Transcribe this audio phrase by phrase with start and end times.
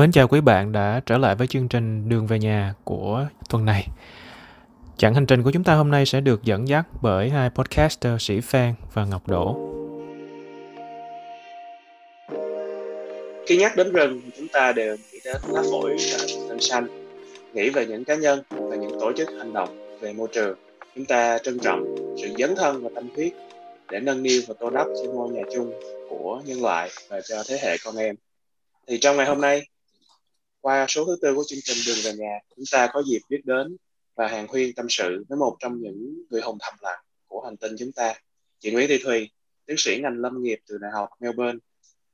[0.00, 3.64] Mến chào quý bạn đã trở lại với chương trình Đường về nhà của tuần
[3.64, 3.86] này.
[5.00, 8.12] Chặng hành trình của chúng ta hôm nay sẽ được dẫn dắt bởi hai podcaster
[8.18, 9.56] Sĩ Phan và Ngọc Đỗ.
[13.46, 16.18] Khi nhắc đến rừng, chúng ta đều nghĩ đến lá phổi và
[16.48, 16.86] xanh xanh,
[17.54, 20.58] nghĩ về những cá nhân và những tổ chức hành động về môi trường.
[20.94, 21.84] Chúng ta trân trọng
[22.22, 23.32] sự dấn thân và tâm huyết
[23.90, 25.72] để nâng niu và tô đắp cho ngôi nhà chung
[26.08, 28.14] của nhân loại và cho thế hệ con em.
[28.86, 29.62] Thì trong ngày hôm nay,
[30.60, 33.40] qua số thứ tư của chương trình Đường về nhà, chúng ta có dịp biết
[33.44, 33.76] đến
[34.20, 37.56] và hàng huyên tâm sự với một trong những người hùng thầm lặng của hành
[37.56, 38.14] tinh chúng ta,
[38.58, 39.30] chị Nguyễn Thị Thùy,
[39.66, 41.58] tiến sĩ ngành lâm nghiệp từ Đại học Melbourne,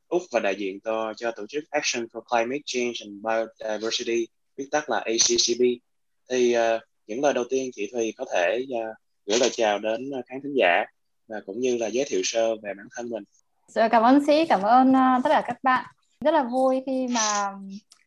[0.08, 4.26] Úc và đại diện cho, cho tổ chức Action for Climate Change and Biodiversity,
[4.56, 5.62] viết tắt là ACCB.
[6.30, 10.10] Thì uh, những lời đầu tiên chị Thùy có thể uh, gửi lời chào đến
[10.26, 10.84] khán thính giả
[11.28, 13.24] và cũng như là giới thiệu sơ về bản thân mình.
[13.68, 15.86] Dạ, cảm ơn sĩ, cảm ơn uh, tất cả các bạn.
[16.24, 17.52] Rất là vui khi mà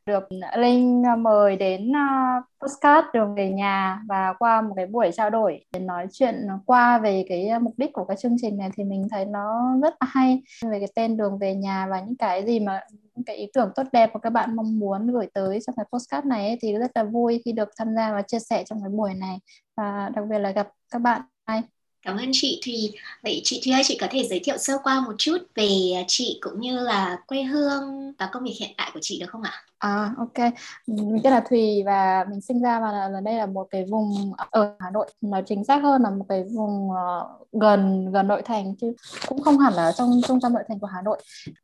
[0.09, 0.23] được
[0.57, 5.11] Linh à, mời đến à, uh, postcard đường về nhà và qua một cái buổi
[5.13, 8.57] trao đổi để nói chuyện qua về cái à, mục đích của cái chương trình
[8.57, 10.41] này thì mình thấy nó rất là hay.
[10.71, 12.81] Về cái tên đường về nhà và những cái gì mà
[13.15, 15.85] những cái ý tưởng tốt đẹp mà các bạn mong muốn gửi tới trong cái
[15.93, 18.81] postcard này ấy, thì rất là vui khi được tham gia và chia sẻ trong
[18.81, 19.39] cái buổi này.
[19.77, 21.21] Và đặc biệt là gặp các bạn.
[21.45, 21.61] Hay
[22.09, 22.91] Cảm ơn chị Thùy.
[23.23, 26.03] Vậy chị Thùy ơi, chị có thể giới thiệu sơ qua một chút về à,
[26.07, 29.41] chị cũng như là quê hương và công việc hiện tại của chị được không
[29.41, 29.51] ạ?
[29.79, 30.53] À ok,
[30.87, 33.85] mình tên là Thùy và mình sinh ra và là, là đây là một cái
[33.89, 38.27] vùng ở Hà Nội, nói chính xác hơn là một cái vùng uh, gần gần
[38.27, 38.93] nội thành chứ
[39.27, 41.21] cũng không hẳn là trong trung tâm nội thành của Hà Nội.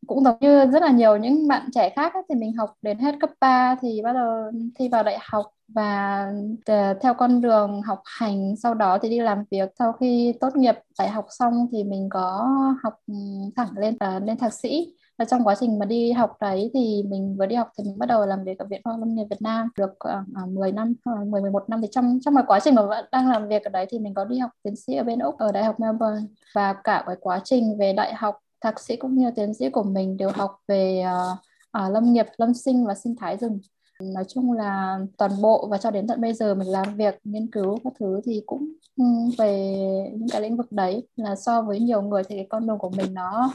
[0.07, 2.99] Cũng giống như rất là nhiều những bạn trẻ khác ấy, thì mình học đến
[2.99, 6.25] hết cấp 3 thì bắt đầu thi vào đại học và
[6.65, 9.69] ờ, theo con đường học hành sau đó thì đi làm việc.
[9.79, 12.49] Sau khi tốt nghiệp đại học xong thì mình có
[12.83, 13.13] học ừ,
[13.55, 14.95] thẳng lên ờ, lên thạc sĩ.
[15.17, 17.97] Và trong quá trình mà đi học đấy thì mình vừa đi học thì mình
[17.97, 20.49] bắt đầu làm việc ở Viện Khoa học Lâm nghiệp Việt Nam được ờ, uh,
[20.49, 21.81] 10 năm, uh, 10 11 năm.
[21.81, 24.13] Thì trong trong cái quá trình mà vẫn đang làm việc ở đấy thì mình
[24.13, 26.27] có đi học tiến sĩ ở bên Úc ở Đại học Melbourne.
[26.55, 29.83] Và cả cái quá trình về đại học thạc sĩ cũng như tiến sĩ của
[29.83, 31.37] mình đều học về uh,
[31.85, 33.59] uh, lâm nghiệp, lâm sinh và sinh thái rừng
[34.03, 37.51] nói chung là toàn bộ và cho đến tận bây giờ mình làm việc nghiên
[37.51, 39.03] cứu các thứ thì cũng ừ,
[39.37, 39.77] về
[40.13, 41.07] những cái lĩnh vực đấy.
[41.15, 43.51] Là so với nhiều người thì cái con đường của mình nó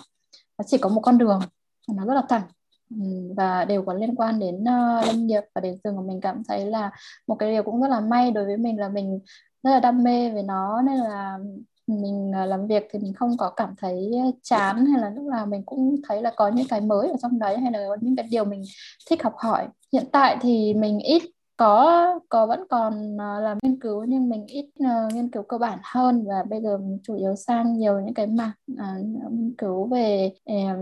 [0.59, 1.41] nó chỉ có một con đường
[1.95, 2.43] nó rất là thẳng.
[2.91, 5.97] Ừ, và đều có liên quan đến uh, lâm nghiệp và đến rừng.
[5.97, 6.91] Của mình cảm thấy là
[7.27, 9.21] một cái điều cũng rất là may đối với mình là mình
[9.62, 11.39] rất là đam mê về nó nên là
[11.91, 15.25] mình à, làm việc thì mình không có cảm thấy à, chán hay là lúc
[15.25, 17.97] nào mình cũng thấy là có những cái mới ở trong đấy hay là có
[18.01, 18.62] những cái điều mình
[19.11, 19.69] thích học hỏi.
[19.93, 21.23] Hiện tại thì mình ít
[21.60, 25.59] có có vẫn còn ờ, làm nghiên cứu nhưng mình ít uh, nghiên cứu cơ
[25.59, 29.54] bản hơn và bây giờ mình chủ yếu sang nhiều những cái mảng uh, nghiên
[29.59, 30.78] cứu về um,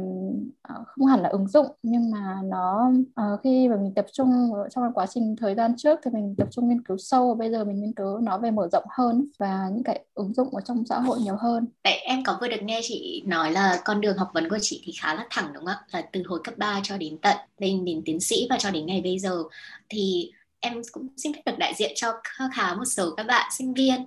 [0.87, 2.91] không hẳn là ứng dụng nhưng mà nó
[3.21, 6.49] uh, khi mà mình tập trung trong quá trình thời gian trước thì mình tập
[6.51, 9.29] trung nghiên cứu sâu và bây giờ mình nghiên cứu nó về mở rộng hơn
[9.39, 11.67] và những cái ứng dụng ở trong xã hội nhiều hơn.
[11.85, 14.83] Vậy em có vừa được nghe chị nói là con đường học vấn của chị
[14.85, 15.85] thì khá là thẳng đúng không ạ?
[15.93, 18.87] Là từ hồi cấp 3 cho đến tận lên đến tiến sĩ và cho đến
[18.87, 19.43] ngày bây giờ
[19.89, 22.13] thì em cũng xin phép được đại diện cho
[22.55, 24.07] khá một số các bạn sinh viên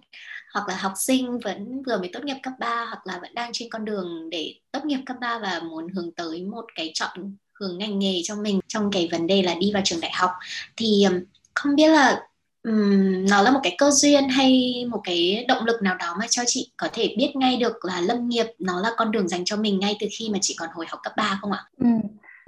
[0.54, 3.50] hoặc là học sinh vẫn vừa mới tốt nghiệp cấp 3 hoặc là vẫn đang
[3.54, 7.36] trên con đường để tốt nghiệp cấp 3 và muốn hướng tới một cái chọn
[7.54, 10.32] hướng ngành nghề cho mình trong cái vấn đề là đi vào trường đại học
[10.78, 11.06] thì
[11.54, 12.22] không biết là
[12.64, 16.26] um, nó là một cái cơ duyên hay một cái động lực nào đó mà
[16.30, 19.46] cho chị có thể biết ngay được là lâm nghiệp nó là con đường dành
[19.46, 21.66] cho mình ngay từ khi mà chị còn hồi học cấp 3 không ạ?
[21.78, 21.88] Ừ.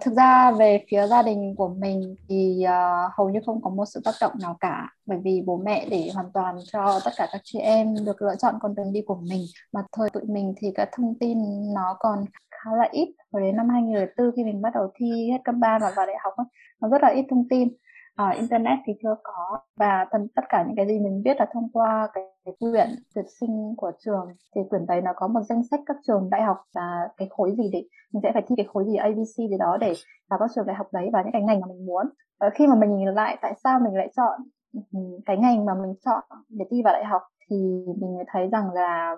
[0.01, 3.85] Thực ra về phía gia đình của mình thì uh, hầu như không có một
[3.85, 4.89] sự tác động nào cả.
[5.05, 8.35] Bởi vì bố mẹ để hoàn toàn cho tất cả các chị em được lựa
[8.39, 9.45] chọn con đường đi của mình.
[9.73, 11.37] Mà thời tụi mình thì các thông tin
[11.73, 13.15] nó còn khá là ít.
[13.31, 16.15] Và đến năm 2004 khi mình bắt đầu thi hết cấp 3 và vào đại
[16.23, 16.33] học
[16.81, 17.69] nó rất là ít thông tin
[18.21, 19.59] uh, internet thì chưa có.
[19.77, 22.87] Và tất tất cả những cái gì mình biết là thông qua cái, cái quyển
[23.15, 26.41] tuyển sinh của trường thì quyển đấy nó có một danh sách các trường đại
[26.41, 27.83] học và cái khối gì để
[28.13, 29.93] mình sẽ phải thi cái khối gì ABC gì đó để
[30.29, 32.05] vào các trường đại học đấy và những cái ngành mà mình muốn.
[32.47, 34.41] Uh, khi mà mình nhìn lại tại sao mình lại chọn
[35.25, 37.55] cái ngành mà mình chọn để thi vào đại học thì
[38.01, 39.17] mình mới thấy rằng là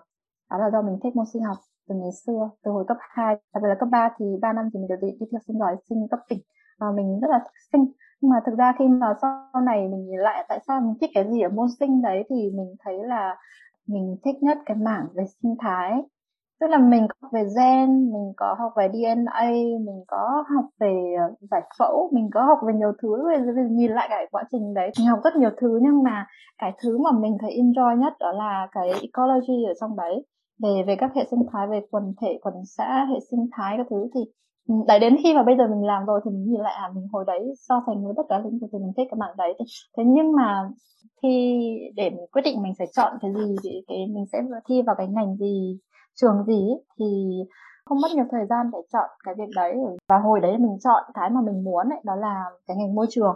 [0.52, 1.58] đó là do mình thích môn sinh học
[1.90, 4.70] từ ngày xưa từ hồi cấp 2 đặc biệt là cấp 3 thì 3 năm
[4.74, 6.40] thì mình được đi, đi theo học sinh giỏi sinh cấp tỉnh.
[6.80, 7.86] Và mình rất là thích sinh
[8.26, 11.10] nhưng mà thực ra khi mà sau này mình nhìn lại tại sao mình thích
[11.14, 13.36] cái gì ở môn sinh đấy thì mình thấy là
[13.88, 15.92] mình thích nhất cái mảng về sinh thái.
[16.60, 19.42] Tức là mình có học về gen mình có học về DNA
[19.86, 23.30] mình có học về ờ, giải phẫu mình có học về nhiều thứ.
[23.30, 26.28] Về, về nhìn lại cái quá trình đấy mình học rất nhiều thứ nhưng mà
[26.58, 30.26] cái thứ mà mình thấy enjoy nhất đó là cái ecology ở trong đấy.
[30.64, 33.88] Về về các hệ sinh thái về quần thể quần xã hệ sinh thái các
[33.90, 34.22] thứ thì
[34.68, 36.92] Ừ, đấy đến khi mà bây giờ mình làm rồi thì mình nhìn lại à
[36.96, 39.36] mình hồi đấy so sánh với tất cả lĩnh vực thì mình thích các bạn
[39.38, 39.54] đấy.
[39.98, 40.70] Thế nhưng mà
[41.22, 41.60] khi
[41.96, 44.96] để mình quyết định mình phải chọn cái gì thì cái mình sẽ thi vào
[44.98, 45.80] cái ngành gì
[46.22, 47.06] trường gì ấy, thì
[47.86, 49.76] không mất nhiều thời gian để chọn cái việc đấy.
[50.10, 53.06] Và hồi đấy mình chọn cái mà mình muốn ấy, đó là cái ngành môi
[53.10, 53.36] trường.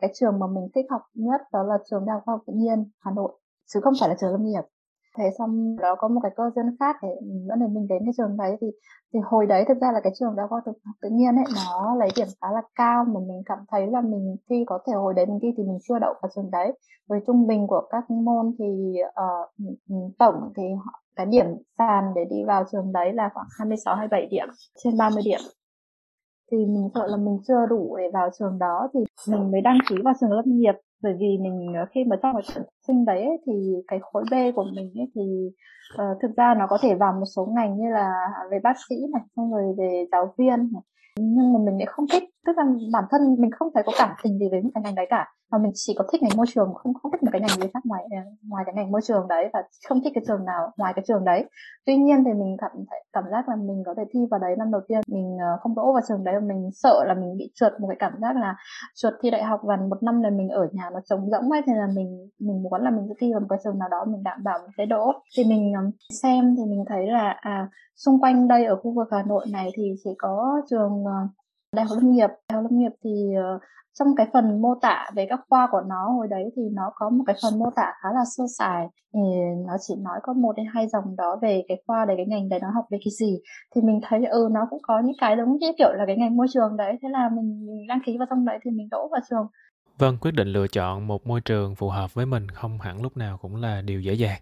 [0.00, 2.52] Cái trường mà mình thích học nhất đó là trường đại học khoa học tự
[2.56, 3.32] nhiên hà nội
[3.74, 4.62] chứ không phải là trường lâm nghiệp
[5.18, 8.02] thế xong đó có một cái cơ duyên khác để ừ, dẫn đến mình đến
[8.04, 8.56] cái trường đấy.
[8.60, 8.66] Thì
[9.12, 10.72] thì hồi đấy thực ra là cái trường đó học tự,
[11.02, 14.36] tự nhiên ấy nó lấy điểm khá là cao mà mình cảm thấy là mình
[14.50, 16.78] thi có thể hồi đấy mình thi thì mình chưa đậu vào trường đấy.
[17.08, 20.62] Với trung bình của các môn thì uh, tổng thì
[21.16, 21.46] cái điểm
[21.78, 24.48] sàn để đi vào trường đấy là khoảng 26 27 điểm
[24.84, 25.40] trên 30 điểm.
[26.50, 29.78] Thì mình sợ là mình chưa đủ để vào trường đó thì mình mới đăng
[29.88, 33.04] ký vào trường lâm nghiệp bởi vì mình ờ, khi mà trong cái tuyển sinh
[33.04, 33.52] đấy ấy, thì
[33.88, 35.22] cái khối B của mình ấy thì
[35.94, 38.12] uh, thực ra nó có thể vào một số ngành như là
[38.50, 40.82] về bác sĩ này xong rồi về giáo viên này.
[41.16, 44.10] Nhưng mà mình lại không thích tức là bản thân mình không thấy có cảm
[44.22, 46.74] tình gì với cái ngành đấy cả, mà mình chỉ có thích ngành môi trường,
[46.74, 48.16] không không thích một cái ngành gì khác ngoài ờ,
[48.48, 51.24] ngoài cái ngành môi trường đấy và không thích cái trường nào ngoài cái trường
[51.24, 51.44] đấy.
[51.86, 54.54] Tuy nhiên thì mình cảm thấy, cảm giác là mình có thể thi vào đấy
[54.58, 57.36] năm đầu tiên, mình ờ, không đỗ vào trường đấy và mình sợ là mình
[57.38, 58.54] bị trượt một cái cảm giác là
[58.94, 61.62] trượt thi đại học và một năm này mình ở nhà nó trống rỗng ấy,
[61.66, 64.04] thì là mình mình muốn là mình sẽ thi vào một cái trường nào đó
[64.04, 65.12] mình đảm bảo mình sẽ đỗ.
[65.36, 65.82] Thì mình ờ,
[66.22, 69.70] xem thì mình thấy là à xung quanh đây ở khu vực Hà Nội này
[69.76, 71.04] thì chỉ có trường
[71.74, 72.30] Đại học Lâm nghiệp.
[72.48, 73.10] Đại học Lâm nghiệp thì
[73.56, 73.62] uh,
[73.98, 77.10] trong cái phần mô tả về các khoa của nó hồi đấy thì nó có
[77.10, 79.20] một cái phần mô tả khá là sơ sài thì
[79.66, 82.48] nó chỉ nói có một đến hai dòng đó về cái khoa đấy cái ngành
[82.48, 83.38] đấy nó học về cái gì
[83.74, 86.36] thì mình thấy ừ nó cũng có những cái giống như kiểu là cái ngành
[86.36, 89.08] môi trường đấy thế là mình, mình đăng ký vào trong đấy thì mình đỗ
[89.12, 89.46] vào trường
[89.98, 93.16] Vâng, quyết định lựa chọn một môi trường phù hợp với mình không hẳn lúc
[93.16, 94.40] nào cũng là điều dễ dàng.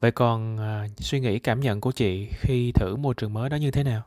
[0.00, 3.56] Vậy còn uh, suy nghĩ cảm nhận của chị khi thử môi trường mới đó
[3.56, 4.02] như thế nào?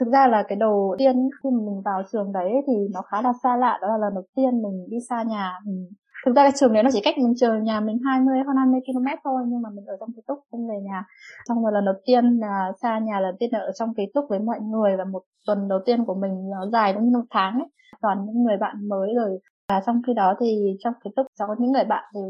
[0.00, 3.22] Thực ra là cái đầu tiên khi mà mình vào trường đấy thì nó khá
[3.22, 5.60] là xa lạ, đó là lần đầu tiên mình đi xa nhà.
[5.66, 5.88] Mình...
[6.26, 8.80] Thực ra cái trường đấy nó chỉ cách mình trường nhà mình 20 hơn 20
[8.86, 11.04] km thôi nhưng mà mình ở trong ký túc không về nhà.
[11.48, 14.24] Xong rồi lần đầu tiên là xa nhà lần tiên là ở trong ký túc
[14.28, 17.54] với mọi người và một tuần đầu tiên của mình nó dài đến một tháng
[17.54, 17.68] ấy.
[18.00, 19.38] Toàn những người bạn mới rồi.
[19.68, 22.20] Và trong khi đó thì trong ký túc có những người bạn thì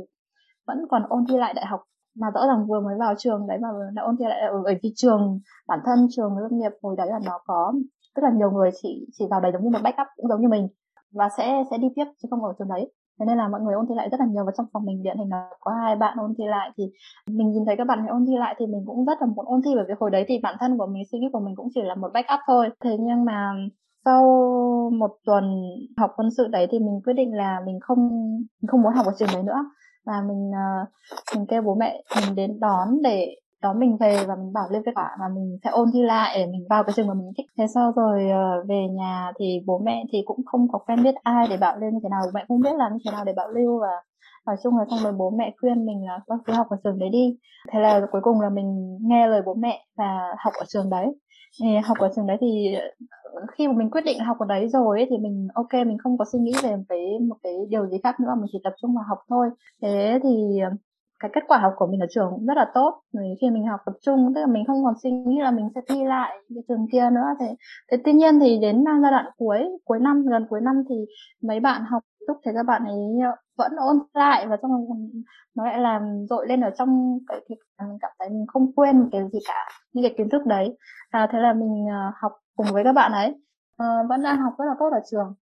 [0.67, 1.81] vẫn còn ôn thi lại đại học
[2.15, 4.79] mà rõ ràng vừa mới vào trường đấy mà đã ôn thi lại ở bởi
[4.83, 7.73] vì trường, bản thân trường lâm nghiệp hồi đấy là nó có,
[8.17, 10.49] tức là nhiều người chỉ chỉ vào đấy giống như một backup cũng giống như
[10.49, 10.69] mình
[11.13, 12.93] và sẽ sẽ đi tiếp chứ không ở trường đấy.
[13.21, 15.03] Thế nên là mọi người ôn thi lại rất là nhiều và trong phòng mình
[15.03, 16.85] điện hình là có hai bạn ôn thi lại thì
[17.27, 19.63] mình nhìn thấy các bạn ôn thi lại thì mình cũng rất là muốn ôn
[19.63, 21.69] thi bởi vì hồi đấy thì bản thân của mình, suy nghĩ của mình cũng
[21.75, 22.71] chỉ là một backup thôi.
[22.85, 23.53] Thế nhưng mà
[24.05, 24.23] sau
[24.99, 25.63] một tuần
[25.97, 28.11] học quân sự đấy thì mình quyết định là mình không
[28.63, 29.65] mình không muốn học ở trường đấy nữa
[30.07, 30.89] và mình uh,
[31.35, 34.83] mình kêu bố mẹ mình đến đón để đón mình về và mình bảo lên
[34.87, 37.33] kết quả và mình sẽ ôn thi lại để mình vào cái trường mà mình
[37.37, 37.47] thích.
[37.59, 41.15] Thế sau rồi uh, về nhà thì bố mẹ thì cũng không có quen biết
[41.23, 42.21] ai để bảo lên như thế nào.
[42.25, 44.03] Bố mẹ không biết làm như thế nào để bảo lưu và
[44.47, 46.99] nói chung là xong rồi bố mẹ khuyên mình là vâng, cứ học ở trường
[46.99, 47.37] đấy đi.
[47.73, 51.07] Thế là cuối cùng là mình nghe lời bố mẹ và học ở trường đấy.
[51.63, 52.77] Thì học ở trường đấy thì
[53.53, 56.19] khi mà mình quyết định học ở đấy rồi ấy, thì mình ok mình không
[56.19, 58.75] có suy nghĩ về một cái một cái điều gì khác nữa mình chỉ tập
[58.83, 59.51] trung vào học thôi.
[59.83, 60.71] Thế thì ờ,
[61.19, 63.01] cái kết quả học của mình ở trường cũng rất là tốt.
[63.13, 65.69] Rồi khi mình học tập trung tức là mình không còn suy nghĩ là mình
[65.75, 67.27] sẽ thi lại cái trường kia nữa.
[67.41, 67.47] Thế
[67.91, 70.95] thế tuy nhiên thì đến giai đoạn cuối cuối năm gần cuối năm thì
[71.43, 74.71] mấy bạn học lúc thì các bạn ấy ờ, vẫn ôn lại và trong
[75.55, 79.09] nó lại làm dội lên ở trong cái, cái mình cảm thấy mình không quên
[79.13, 80.77] cái gì cả những cái kiến thức đấy.
[81.11, 83.35] À, thế là mình ờ, học cùng với các bạn ấy.
[83.77, 85.35] À, vẫn đang học rất là tốt ở trường.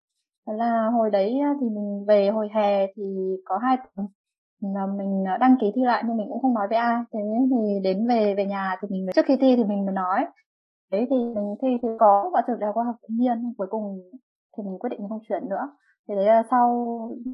[0.46, 3.02] Thế là hồi đấy thì mình về hồi hè thì
[3.44, 4.06] có hai tuần
[4.60, 7.04] là mình đăng ký thi lại nhưng mình cũng không nói với ai.
[7.12, 7.20] Thế
[7.50, 10.26] thì đến về về nhà thì mình trước khi thi thì mình mới nói.
[10.92, 13.66] Đấy thì mình thi thì có vào trường đại học khoa học tự nhiên cuối
[13.70, 14.10] cùng
[14.56, 15.68] thì mình quyết định không chuyển nữa
[16.08, 16.68] thì đấy là sau
[17.24, 17.30] ừ,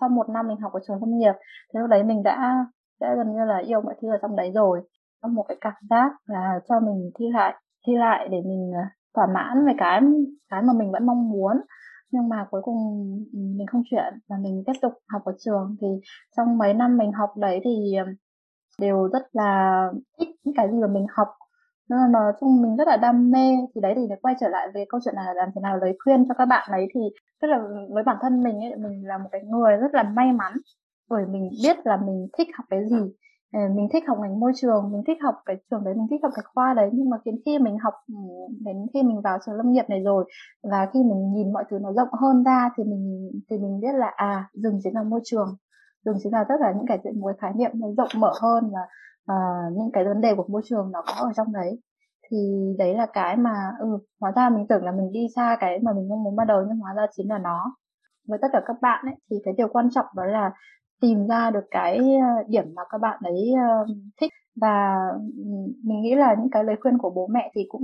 [0.00, 1.32] sau một năm mình học ở trường nông nghiệp,
[1.74, 2.66] thì lúc đấy mình đã
[3.00, 4.82] đã gần như là yêu mọi thứ ở trong đấy rồi.
[5.22, 7.54] Có một cái cảm giác là cho mình thi lại
[7.86, 8.82] thi lại để mình ờ,
[9.14, 10.00] thỏa mãn về cái
[10.50, 11.56] cái mà mình vẫn mong muốn.
[12.10, 12.76] Nhưng mà cuối cùng
[13.32, 15.76] ừ, mình không chuyển và mình tiếp tục học ở trường.
[15.80, 15.86] Thì
[16.36, 18.04] trong mấy năm mình học đấy thì ờ,
[18.80, 19.82] đều rất là
[20.20, 21.28] thích những cái gì mà mình học
[21.92, 24.68] nên là nói chung mình rất là đam mê, thì đấy thì quay trở lại
[24.74, 27.00] về câu chuyện là làm thế nào lấy khuyên cho các bạn ấy thì
[27.42, 27.58] tức là
[27.90, 30.52] với bản thân mình ấy, mình là một cái người rất là may mắn
[31.10, 33.12] bởi mình biết là mình thích học cái gì.
[33.52, 36.20] Ờ, mình thích học ngành môi trường, mình thích học cái trường đấy, mình thích
[36.22, 38.14] học cái khoa đấy, nhưng mà đến khi mình học ừ,
[38.64, 40.24] đến khi mình vào trường lâm nghiệp này rồi
[40.62, 43.92] và khi mình nhìn mọi thứ nó rộng hơn ra thì mình thì mình biết
[43.94, 45.56] là à rừng chính là môi trường
[46.04, 48.70] rừng chính là tất cả những cái một cái khái niệm nó rộng mở hơn
[48.72, 48.80] và
[49.26, 49.34] à,
[49.72, 51.80] những cái vấn đề của môi trường nó có ở trong đấy.
[52.30, 52.36] Thì
[52.78, 53.50] đấy là cái mà
[53.80, 56.46] ừ hóa ra mình tưởng là mình đi xa cái mà mình mong muốn ban
[56.46, 57.76] đầu nhưng hóa ra chính là nó.
[58.28, 60.50] Với tất cả các bạn ấy thì cái điều quan trọng đó là
[61.00, 63.86] tìm ra được cái ờ, điểm mà các bạn ấy ờ,
[64.20, 64.32] thích.
[64.60, 64.96] Và
[65.36, 65.44] ừ,
[65.84, 67.82] mình nghĩ là những cái lời khuyên của bố mẹ thì cũng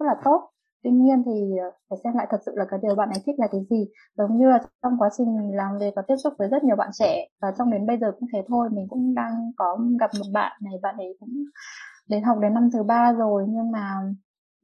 [0.00, 0.50] rất là tốt
[0.82, 3.34] tuy nhiên thì ờ, phải xem lại thật sự là cái điều bạn ấy thích
[3.38, 3.88] là cái gì.
[4.18, 6.90] Giống như là trong quá trình làm việc và tiếp xúc với rất nhiều bạn
[6.92, 10.26] trẻ và trong đến bây giờ cũng thế thôi mình cũng đang có gặp một
[10.32, 11.44] bạn này bạn ấy cũng
[12.08, 13.94] đến học đến năm thứ ba rồi nhưng mà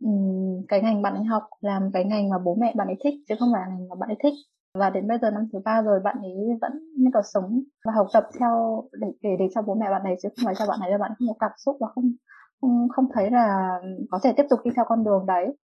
[0.04, 3.14] um, cái ngành bạn ấy học làm cái ngành mà bố mẹ bạn ấy thích
[3.28, 4.34] chứ không phải là ngành mà bạn ấy thích.
[4.78, 7.92] Và đến bây giờ năm thứ ba rồi bạn ấy vẫn như có sống và
[7.92, 10.66] học tập theo để để để cho bố mẹ bạn ấy chứ không phải cho
[10.68, 12.12] bạn ấy là bạn ấy không có cảm xúc và không
[12.60, 13.78] không không thấy là
[14.10, 15.56] có thể tiếp tục đi theo con đường đấy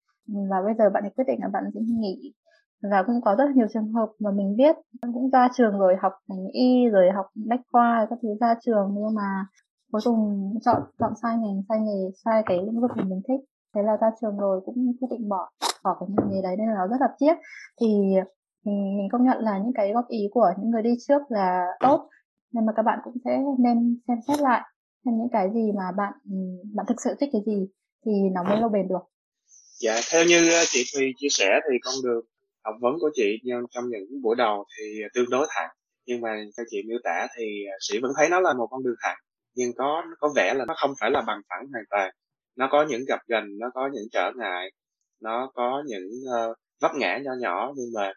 [0.51, 2.33] và bây giờ bạn ấy quyết định là bạn sẽ nghỉ.
[2.83, 4.77] Và cũng có rất nhiều trường hợp mà mình biết.
[5.15, 8.95] Cũng ra trường rồi học ngành y, rồi học bách khoa các thứ ra trường.
[8.95, 9.47] Nhưng mà
[9.93, 13.41] cuối cùng chọn chọn sai ngành, sai nghề, sai cái lĩnh vực mà mình thích.
[13.75, 15.51] Thế là ra trường rồi cũng quyết định bỏ
[15.85, 17.35] bỏ cái ngành nghề đấy nên là nó rất là tiếc.
[17.81, 17.87] Thì
[18.65, 21.67] mình mình công nhận là những cái góp ý của những người đi trước là
[21.81, 22.09] tốt.
[22.53, 24.61] Nhưng mà các bạn cũng sẽ nên xem xét lại
[25.05, 26.13] xem những cái gì mà bạn
[26.75, 27.69] bạn thực sự thích cái gì
[28.07, 29.10] thì nó mới lâu bền được
[29.81, 32.25] dạ theo như ờ, chị Thùy chia sẻ thì con đường
[32.65, 33.39] học vấn của chị
[33.71, 35.69] trong những buổi đầu thì tương đối thẳng.
[36.07, 38.83] Nhưng mà theo chị miêu tả thì ờ, sĩ vẫn thấy nó là một con
[38.83, 39.17] đường thẳng.
[39.55, 42.11] Nhưng có có vẻ là nó không phải là bằng phẳng hoàn toàn.
[42.57, 44.71] Nó có những gặp gành nó có những trở ngại
[45.21, 46.09] nó có những
[46.51, 47.73] uh, vấp ngã nhỏ nhỏ.
[47.77, 48.13] Nhưng mà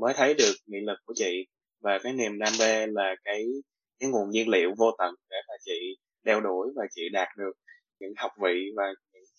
[0.00, 1.46] mới thấy được nghị lực của chị
[1.80, 3.46] và cái niềm đam mê là cái
[4.00, 7.52] cái nguồn nhiên liệu vô tận để mà chị đeo đuổi và chị đạt được
[8.00, 8.84] những học vị và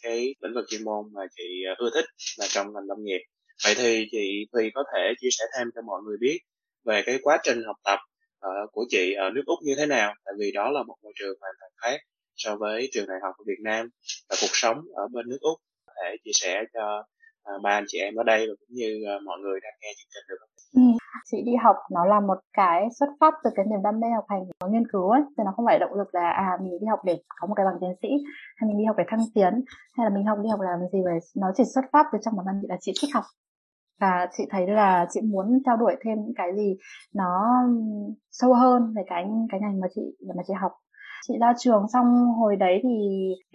[0.03, 2.05] cái lĩnh vực chuyên môn mà chị ờ, ưa thích
[2.39, 3.21] là trong ngành lâm nghiệp.
[3.65, 6.39] Vậy thì chị Thùy có thể chia sẻ thêm cho mọi người biết
[6.85, 7.99] về cái quá trình học tập
[8.47, 10.13] uh, của chị ở nước Úc như thế nào?
[10.25, 11.97] Tại vì đó là một môi trường hoàn toàn khác
[12.35, 13.89] so với trường đại học của Việt Nam
[14.29, 15.59] và cuộc sống ở bên nước Úc.
[15.85, 17.03] Có thể chia sẻ cho
[17.55, 19.93] uh, ba anh chị em ở đây và cũng như uh, mọi người đang nghe
[19.97, 20.35] chương trình được
[20.75, 21.02] Ừ.
[21.25, 24.25] Chị đi học nó là một cái xuất phát từ cái niềm đam mê học
[24.27, 26.87] hành có nghiên cứu ấy, thì nó không phải động lực là à mình đi
[26.87, 28.09] học để có một cái bằng tiến sĩ
[28.57, 29.53] hay mình đi học để thăng tiến
[29.97, 31.19] hay là mình học đi học làm gì vậy.
[31.37, 33.23] Nó chỉ xuất phát từ trong bản thân chị là chị thích học.
[34.01, 36.77] Và chị thấy là chị muốn theo đuổi thêm những cái gì
[37.15, 37.63] nó
[38.31, 40.01] sâu hơn về cái cái ngành mà chị
[40.35, 40.71] mà chị học.
[41.27, 42.05] Chị ra trường xong
[42.39, 42.97] hồi đấy thì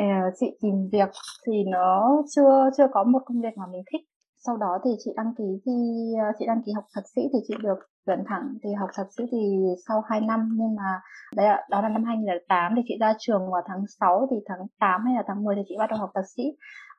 [0.03, 1.09] uh, chị tìm việc
[1.47, 4.01] thì nó chưa chưa có một công việc mà mình thích
[4.47, 5.73] sau đó thì chị đăng ký thi
[6.19, 8.55] ờ, chị đăng ký học thạc sĩ thì chị được tuyển thẳng.
[8.63, 9.39] Thì học thạc sĩ thì
[9.89, 11.01] sau 2 năm, nhưng mà
[11.37, 15.05] đấy đó là năm 2008 thì chị ra trường vào tháng 6 thì tháng 8
[15.05, 16.43] hay là tháng 10 thì chị bắt đầu học thạc sĩ.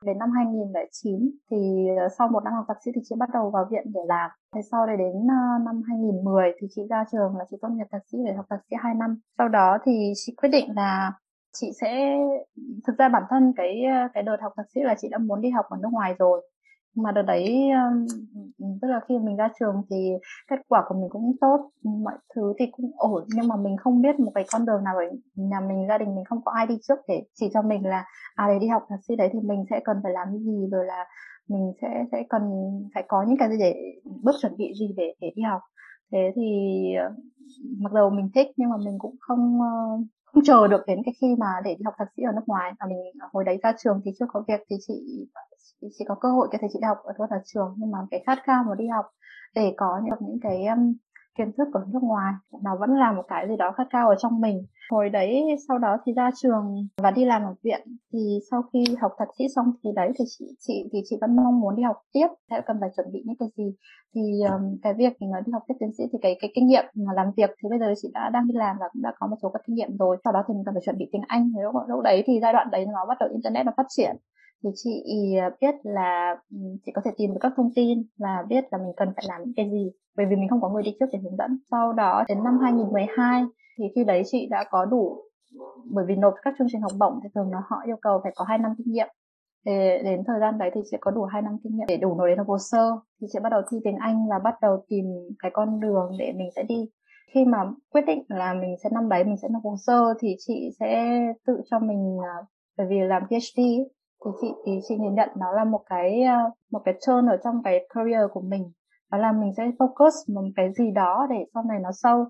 [0.05, 1.57] Đến năm 2009 thì
[1.99, 4.29] ờ, sau một năm học thạc sĩ thì chị bắt đầu vào viện để làm.
[4.55, 7.87] Thế sau đây đến ờ, năm 2010 thì chị ra trường là chị tốt nghiệp
[7.91, 9.19] thạc sĩ để học thạc sĩ 2 năm.
[9.37, 11.11] Sau đó thì chị quyết định là
[11.53, 12.17] chị sẽ,
[12.87, 13.81] thực ra bản thân cái
[14.13, 16.41] cái đợt học thạc sĩ là chị đã muốn đi học ở nước ngoài rồi
[16.95, 17.69] mà đợt đấy
[18.81, 20.11] tức là khi mình ra trường thì
[20.49, 23.23] kết quả của mình cũng tốt, mọi thứ thì cũng ổn.
[23.35, 25.03] Nhưng mà mình không biết một cái con đường nào ở
[25.35, 28.05] nhà mình, gia đình mình không có ai đi trước để chỉ cho mình là
[28.35, 30.67] à để đi học thạc sĩ đấy thì mình sẽ cần phải làm cái gì,
[30.71, 31.05] rồi là
[31.47, 32.41] mình sẽ sẽ cần,
[32.93, 33.73] phải có những cái gì để,
[34.23, 35.61] bước chuẩn bị gì để để đi học.
[36.11, 36.43] Thế thì
[36.95, 37.09] ờ,
[37.79, 41.13] mặc dù mình thích nhưng mà mình cũng không ờ, không chờ được đến cái
[41.21, 42.71] khi mà để đi học thạc sĩ ở nước ngoài.
[42.79, 42.97] Và mình
[43.33, 45.27] hồi đấy ra trường thì chưa có việc thì chị
[45.81, 48.23] chỉ có cơ hội có thể chị học ở tốt ở trường nhưng mà cái
[48.25, 49.05] khát khao mà đi học
[49.55, 50.93] để có những những cái um,
[51.37, 52.33] kiến thức ở nước ngoài
[52.63, 54.65] nó vẫn là một cái gì đó khát khao ở trong mình.
[54.91, 57.81] Hồi đấy sau đó thì ra trường và đi làm ở viện
[58.13, 61.35] thì sau khi học thạc sĩ xong thì đấy thì chị chị thì chị vẫn
[61.35, 62.27] mong muốn đi học tiếp.
[62.49, 63.75] Sẽ cần phải chuẩn bị những cái gì?
[64.15, 66.85] Thì um, cái việc mình đi học tiếp tiến sĩ thì cái cái kinh nghiệm
[66.93, 69.27] mà làm việc thì bây giờ chị đã đang đi làm và cũng đã có
[69.27, 70.17] một số các kinh nghiệm rồi.
[70.23, 71.51] Sau đó thì mình cần phải chuẩn bị tiếng anh.
[71.63, 74.15] Lúc, lúc đấy thì giai đoạn đấy nó bắt đầu internet nó phát triển
[74.63, 75.03] thì chị
[75.41, 78.77] ờ, biết là ừ, chị có thể tìm được các thông tin và biết là
[78.77, 79.91] mình cần phải làm những cái gì.
[80.17, 81.59] Bởi vì mình không có người đi trước để hướng dẫn.
[81.71, 83.43] Sau đó đến năm 2012
[83.77, 85.23] thì khi đấy chị đã có đủ,
[85.85, 88.31] bởi vì nộp các chương trình học bổng thì thường nó họ yêu cầu phải
[88.35, 89.07] có 2 năm kinh nghiệm.
[89.65, 92.15] Để đến thời gian đấy thì sẽ có đủ 2 năm kinh nghiệm để đủ
[92.15, 92.91] nộp đến hồ sơ.
[93.21, 95.05] Thì sẽ bắt đầu thi tiếng Anh và bắt đầu tìm
[95.39, 96.89] cái con đường để mình sẽ đi.
[97.33, 97.57] Khi mà
[97.89, 101.19] quyết định là mình sẽ, năm đấy mình sẽ nộp hồ sơ thì chị sẽ
[101.45, 102.45] tự cho mình ờ,
[102.77, 103.61] bởi vì làm PhD
[104.25, 106.37] thì chị thì chị nhìn nhận nó là một cái ờ,
[106.71, 108.71] một cái turn ở trong cái career của mình.
[109.11, 112.25] Đó là mình sẽ focus một cái gì đó để sau này nó sâu.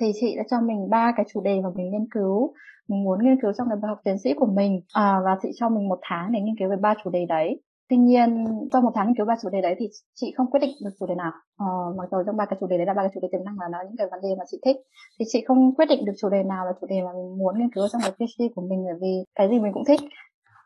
[0.00, 2.54] Thì chị đã cho mình ba cái chủ đề mà mình nghiên cứu
[2.88, 4.80] mình muốn nghiên cứu trong cái bài học tiến sĩ của mình.
[4.92, 7.60] À, và chị cho mình một tháng để nghiên cứu về ba chủ đề đấy.
[7.88, 10.60] Tuy nhiên trong một tháng nghiên cứu ba chủ đề đấy thì chị không quyết
[10.60, 11.32] định được chủ đề nào.
[11.56, 13.44] Ờ, mặc dù trong ba cái chủ đề đấy là ba cái chủ đề tiềm
[13.44, 14.76] năng là nó những cái vấn đề mà chị thích
[15.18, 17.58] thì chị không quyết định được chủ đề nào là chủ đề mà mình muốn
[17.58, 20.00] nghiên cứu trong cái PhD của mình bởi vì cái gì mình cũng thích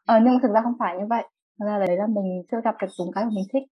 [0.06, 1.25] ờ, nhưng thực ra không phải như vậy.
[1.59, 3.62] Thực ra đấy là mình chưa gặp được đúng cái mà mình thích.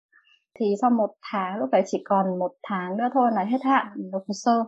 [0.58, 3.86] Thì sau một tháng lúc đấy chỉ còn một tháng nữa thôi là hết hạn
[4.12, 4.64] nộp hồ sơ.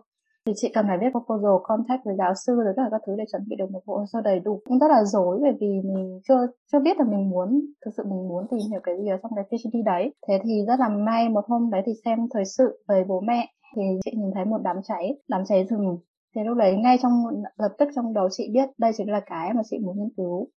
[0.46, 3.14] Thì chị cần phải viết proposal contact với giáo sư rồi tất cả các thứ
[3.18, 4.60] để chuẩn bị được một bộ hồ sơ đầy đủ.
[4.64, 8.02] Cũng rất là dối bởi vì mình chưa chưa biết là mình muốn thực sự
[8.04, 10.14] mình muốn tìm hiểu cái gì ở trong cái PhD đấy.
[10.28, 13.46] Thế thì rất là may một hôm đấy thì xem thời sự về bố mẹ
[13.76, 15.98] thì chị nhìn thấy một đám cháy đám cháy rừng.
[16.34, 17.24] Thì lúc đấy ngay trong
[17.58, 20.48] lập tức trong đầu chị biết đây chính là cái mà chị muốn nghiên cứu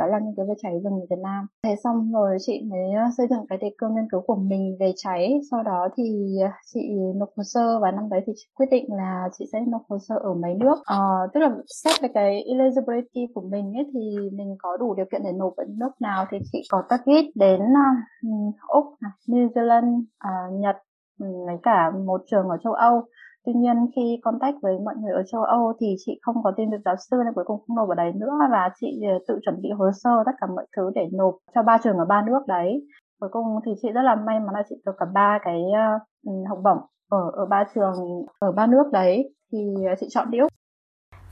[0.00, 1.46] đó là nghiên cứu về cháy rừng ở Việt Nam.
[1.64, 4.76] Thế xong rồi chị mới ờ, xây dựng cái đề cương nghiên cứu của mình
[4.80, 5.40] về cháy.
[5.50, 6.04] Sau đó thì
[6.42, 6.80] ờ, chị
[7.16, 9.98] nộp hồ sơ và năm đấy thì chị quyết định là chị sẽ nộp hồ
[10.08, 10.78] sơ ở mấy nước.
[10.84, 10.98] à,
[11.34, 11.50] tức là
[11.84, 15.56] xét về cái eligibility của mình ấy thì mình có đủ điều kiện để nộp
[15.56, 18.84] ở nước nào thì chị có target đến uh, Úc,
[19.28, 20.76] New Zealand, uh, Nhật
[21.20, 23.02] ừ, với cả một trường ở châu Âu
[23.44, 26.70] Tuy nhiên khi contact với mọi người ở châu Âu thì chị không có tin
[26.70, 29.38] được giáo sư nên cuối cùng không nộp ở đấy nữa và chị ờ, tự
[29.44, 32.22] chuẩn bị hồ sơ tất cả mọi thứ để nộp cho ba trường ở ba
[32.26, 32.86] nước đấy.
[33.20, 35.98] Cuối cùng thì chị rất là may mắn là chị được cả ba cái ờ,
[36.26, 36.78] ừ, học bổng
[37.10, 40.52] ở ở ba trường ở ba nước đấy thì ờ, chị chọn đi Úc.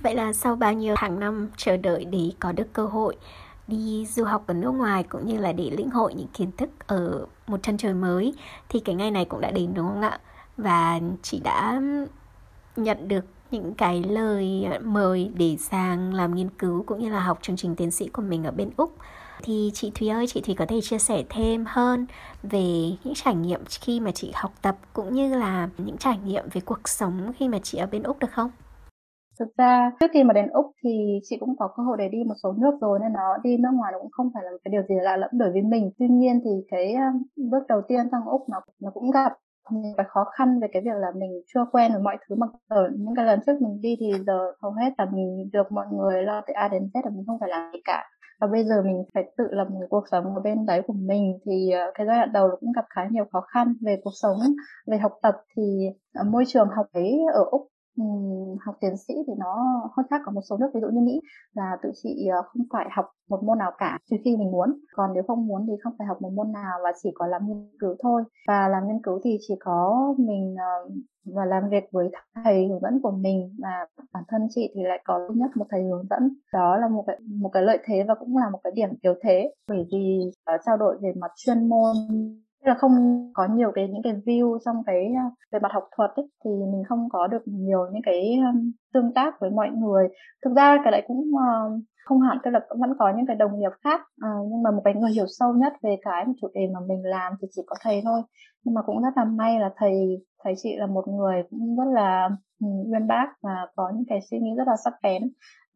[0.00, 3.16] Vậy là sau bao nhiêu tháng năm chờ đợi để có được cơ hội
[3.66, 6.70] đi du học ở nước ngoài cũng như là để lĩnh hội những kiến thức
[6.86, 8.34] ở một chân trời mới
[8.68, 10.20] thì cái ngày này cũng đã đến, đúng không ạ?
[10.58, 11.80] Và chị đã
[12.76, 17.38] nhận được những cái lời mời để sang làm nghiên cứu cũng như là học
[17.42, 18.92] chương trình tiến sĩ của mình ở bên Úc
[19.42, 22.06] thì chị Thúy ơi, chị Thúy có thể chia sẻ thêm hơn
[22.42, 22.66] về
[23.04, 26.60] những trải nghiệm khi mà chị học tập cũng như là những trải nghiệm về
[26.64, 28.50] cuộc sống khi mà chị ở bên Úc được không?
[29.38, 32.18] Thực ra trước khi mà đến Úc thì chị cũng có cơ hội để đi
[32.24, 34.58] một số nước rồi nên nó đi nước ngoài nó cũng không phải là một
[34.64, 35.90] cái điều gì lạ lẫm đối với mình.
[35.98, 37.02] Tuy nhiên thì cái ờ,
[37.36, 39.32] bước đầu tiên sang Úc nó nó cũng gặp
[39.70, 42.46] những cái khó khăn về cái việc là mình chưa quen với mọi thứ mà
[42.68, 45.86] ở những cái lần trước mình đi thì giờ hầu hết là mình được mọi
[45.92, 48.04] người lo từ A đến Z là mình không phải làm gì cả.
[48.40, 51.38] Và bây giờ mình phải tự lập một cuộc sống ở bên đấy của mình
[51.44, 54.38] thì ờ, cái giai đoạn đầu cũng gặp khá nhiều khó khăn về cuộc sống,
[54.86, 55.62] về học tập thì
[56.14, 57.68] ờ, môi trường học ấy ở úc
[58.60, 59.54] học tiến sĩ thì nó
[59.96, 60.70] hơi khác ở một số nước.
[60.74, 61.20] Ví dụ như Mỹ
[61.54, 64.80] là tụi chị ờ, không phải học một môn nào cả trừ khi mình muốn.
[64.94, 67.46] Còn nếu không muốn thì không phải học một môn nào và chỉ có làm
[67.46, 68.24] nghiên cứu thôi.
[68.48, 70.56] Và làm nghiên cứu thì chỉ có mình
[71.24, 72.10] và làm việc với
[72.44, 75.66] thầy hướng dẫn của mình và bản thân chị thì lại có duy nhất một
[75.70, 76.36] thầy hướng dẫn.
[76.52, 79.14] Đó là một cái một cái lợi thế và cũng là một cái điểm yếu
[79.22, 79.54] thế.
[79.68, 81.96] Bởi vì ờ, trao đổi về mặt chuyên môn
[82.60, 82.92] là không
[83.34, 86.50] có nhiều cái những cái view trong cái à, về mặt học thuật ấy, thì
[86.50, 88.38] mình không có được nhiều những cái
[88.94, 90.08] tương tác với mọi người.
[90.44, 93.58] Thực ra cái đấy cũng uh, không hẳn tức là vẫn có những cái đồng
[93.58, 96.60] nghiệp khác uh, nhưng mà một cái người hiểu sâu nhất về cái chủ đề
[96.74, 98.22] mà mình làm thì chỉ có thầy thôi.
[98.64, 101.92] Nhưng mà cũng rất là may là thầy thầy chị là một người cũng rất
[101.92, 105.22] là uyên bác và có những cái suy nghĩ rất là sắc bén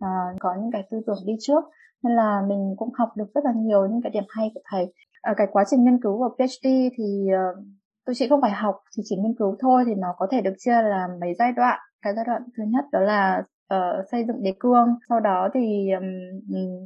[0.05, 1.65] uh, có những cái tư tưởng đi trước.
[2.03, 4.93] Nên là mình cũng học được rất là nhiều những cái điểm hay của thầy
[5.23, 7.65] à, cái quá trình nghiên cứu của PhD thì uh,
[8.07, 10.55] tôi chỉ không phải học thì chỉ nghiên cứu thôi thì nó có thể được
[10.59, 11.79] chia làm mấy giai đoạn.
[12.03, 13.43] Cái giai đoạn thứ nhất đó là
[13.75, 16.05] uh, xây dựng đề cương sau đó thì um,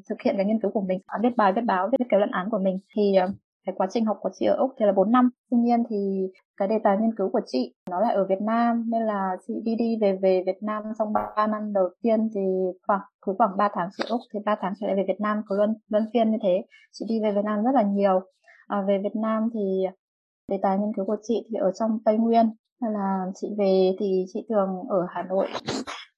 [0.09, 1.01] thực hiện cái nghiên cứu của mình.
[1.23, 3.31] Viết bài viết báo viết cái luận án của mình thì uh,
[3.67, 5.31] cái quá trình học của chị ở Úc thì là 4 năm.
[5.51, 5.97] Tuy nhiên thì
[6.57, 9.55] cái đề tài nghiên cứu của chị nó lại ở Việt Nam nên là chị
[9.65, 12.41] đi đi về về Việt Nam trong 3 năm đầu tiên thì
[12.87, 15.21] khoảng cứ khoảng 3 tháng chị ở Úc thì 3 tháng chị lại về Việt
[15.21, 16.65] Nam cứ luân luân phiên như thế.
[16.93, 18.21] Chị đi về Việt Nam rất là nhiều.
[18.67, 19.87] À, về Việt Nam thì
[20.49, 22.51] đề tài nghiên cứu của chị thì ở trong Tây Nguyên
[22.83, 25.47] nên là chị về thì chị thường ở Hà Nội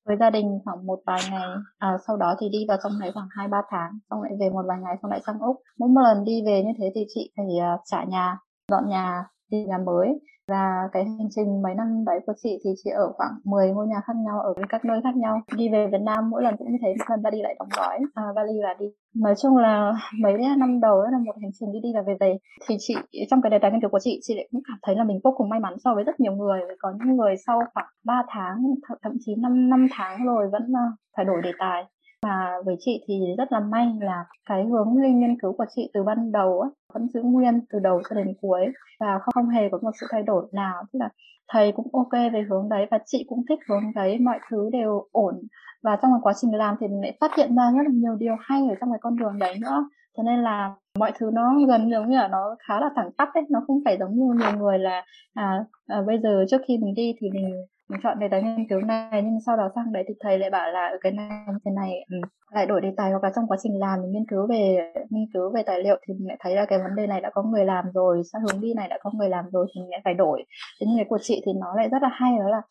[0.09, 1.49] với gia đình khoảng một vài ngày.
[1.79, 4.51] À, sau đó thì đi vào trong này khoảng hai ba tháng xong lại về
[4.51, 5.57] một vài ngày xong lại sang úc.
[5.79, 9.25] Mỗi một lần đi về như thế thì chị phải uh, trả nhà dọn nhà
[9.50, 10.20] đi nhà mới.
[10.48, 13.87] Và cái hành trình mấy năm đấy của chị thì chị ở khoảng 10 ngôi
[13.87, 15.40] nhà khác nhau ở các nơi khác nhau.
[15.56, 17.98] Đi về Việt Nam mỗi lần cũng như thế một lần vali lại đóng gói.
[18.14, 21.80] À, vali là đi nói chung là mấy năm đầu là một hành trình đi
[21.82, 22.38] đi và về về.
[22.68, 22.94] Thì chị
[23.30, 25.20] trong cái đề tài nghiên cứu của chị chị lại cũng cảm thấy là mình
[25.24, 26.61] vô cùng may mắn so với rất nhiều người.
[26.78, 28.62] Có những người sau khoảng 3 tháng
[29.02, 31.84] thậm chí 5 năm tháng rồi vẫn à, phải đổi đề tài
[32.22, 35.90] và với chị thì rất là may là cái hướng linh nghiên cứu của chị
[35.94, 38.66] từ ban đầu á, vẫn giữ nguyên từ đầu cho đến cuối
[39.00, 40.83] và không, không hề có một sự thay đổi nào.
[40.92, 41.09] Tức là
[41.48, 45.09] thầy cũng ok về hướng đấy và chị cũng thích hướng đấy mọi thứ đều
[45.12, 45.35] ổn.
[45.83, 48.14] Và trong cái quá trình làm thì mình lại phát hiện ra rất là nhiều
[48.14, 49.88] điều hay ở trong cái con đường đấy nữa.
[50.16, 53.28] Cho nên là mọi thứ nó gần giống như là nó khá là thẳng tắp
[53.35, 55.04] ấy nó không phải giống như nhiều người là
[55.35, 58.68] à, à bây giờ trước khi mình đi thì mình mình chọn đề tài nghiên
[58.68, 61.29] cứu này nhưng sau đó sang đấy thì thầy lại bảo là ừ, cái này
[61.64, 62.16] cái này ừ,
[62.51, 63.11] lại đổi đề tài.
[63.11, 65.96] Hoặc là trong quá trình làm mình nghiên cứu về nghiên cứu về tài liệu
[66.07, 68.42] thì mình lại thấy là cái vấn đề này đã có người làm rồi sang
[68.42, 70.44] hướng đi này đã có người làm rồi thì mình lại phải đổi.
[70.81, 72.62] Thế nhưng cái của chị thì nó lại rất là hay đó là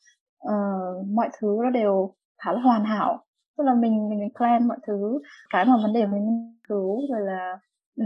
[0.54, 3.24] uh, mọi thứ nó đều khá là hoàn hảo.
[3.58, 7.22] Tức là mình mình plan mọi thứ cái mà vấn đề mình nghiên cứu rồi
[7.22, 7.60] là
[7.98, 8.04] Ừ,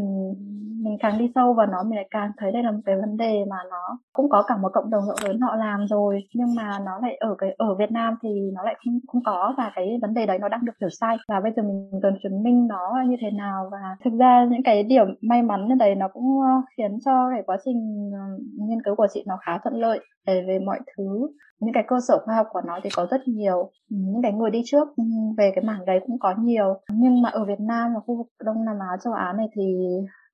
[0.83, 3.17] mình càng đi sâu vào nó mình lại càng thấy đây là một cái vấn
[3.17, 6.55] đề mà nó cũng có cả một cộng đồng rộng lớn họ làm rồi, nhưng
[6.55, 9.71] mà nó lại ở cái, ở Việt Nam thì nó lại không không có và
[9.75, 11.17] cái vấn đề đấy nó đang được hiểu sai.
[11.27, 14.63] Và bây giờ mình cần chứng minh nó như thế nào và thực ra những
[14.63, 18.19] cái điểm may mắn như đấy nó cũng ờ, khiến cho cái quá trình ờ,
[18.67, 21.27] nghiên cứu của chị nó khá thuận lợi về về mọi thứ
[21.61, 23.71] những cái cơ sở khoa học của nó thì có rất nhiều.
[23.89, 25.03] Ừ, những cái người đi trước ừ,
[25.37, 26.81] về cái mảng đấy cũng có nhiều.
[26.89, 29.75] Nhưng mà ở Việt Nam và khu vực Đông Nam Á châu Á này thì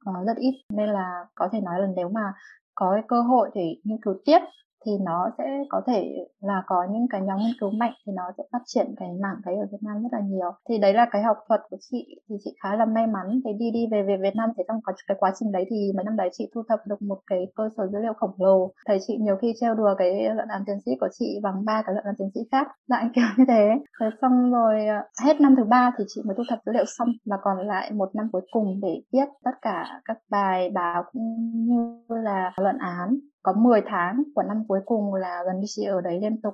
[0.09, 0.53] uh, rất ít.
[0.73, 2.33] Nên là có thể nói là nếu mà
[2.75, 4.39] có cái cơ hội để nghiên cứu tiếp
[4.85, 8.23] thì nó sẽ có thể là có những cái nhóm nghiên cứu mạnh thì nó
[8.37, 10.51] sẽ phát triển cái mảng đấy ở Việt Nam rất là nhiều.
[10.69, 13.41] Thì đấy là cái học thuật của chị, thì chị khá là may mắn.
[13.45, 16.03] Thì đi đi về về Việt Nam thì trong cái quá trình đấy thì mấy
[16.03, 18.71] năm đấy chị thu thập được một cái cơ sở dữ liệu khổng lồ.
[18.87, 21.81] Thầy chị nhiều khi trêu đùa cái luận án tiến sĩ của chị bằng ba
[21.85, 23.69] cái luận án tiến sĩ khác lại kiểu như thế.
[23.99, 26.85] Rồi xong rồi ờ, hết năm thứ ba thì chị mới thu thập dữ liệu
[26.85, 31.03] xong và còn lại một năm cuối cùng để viết tất cả các bài báo
[31.11, 35.65] cũng như là luận án có 10 tháng của năm cuối cùng là gần như
[35.67, 36.53] chị ở đấy liên tục.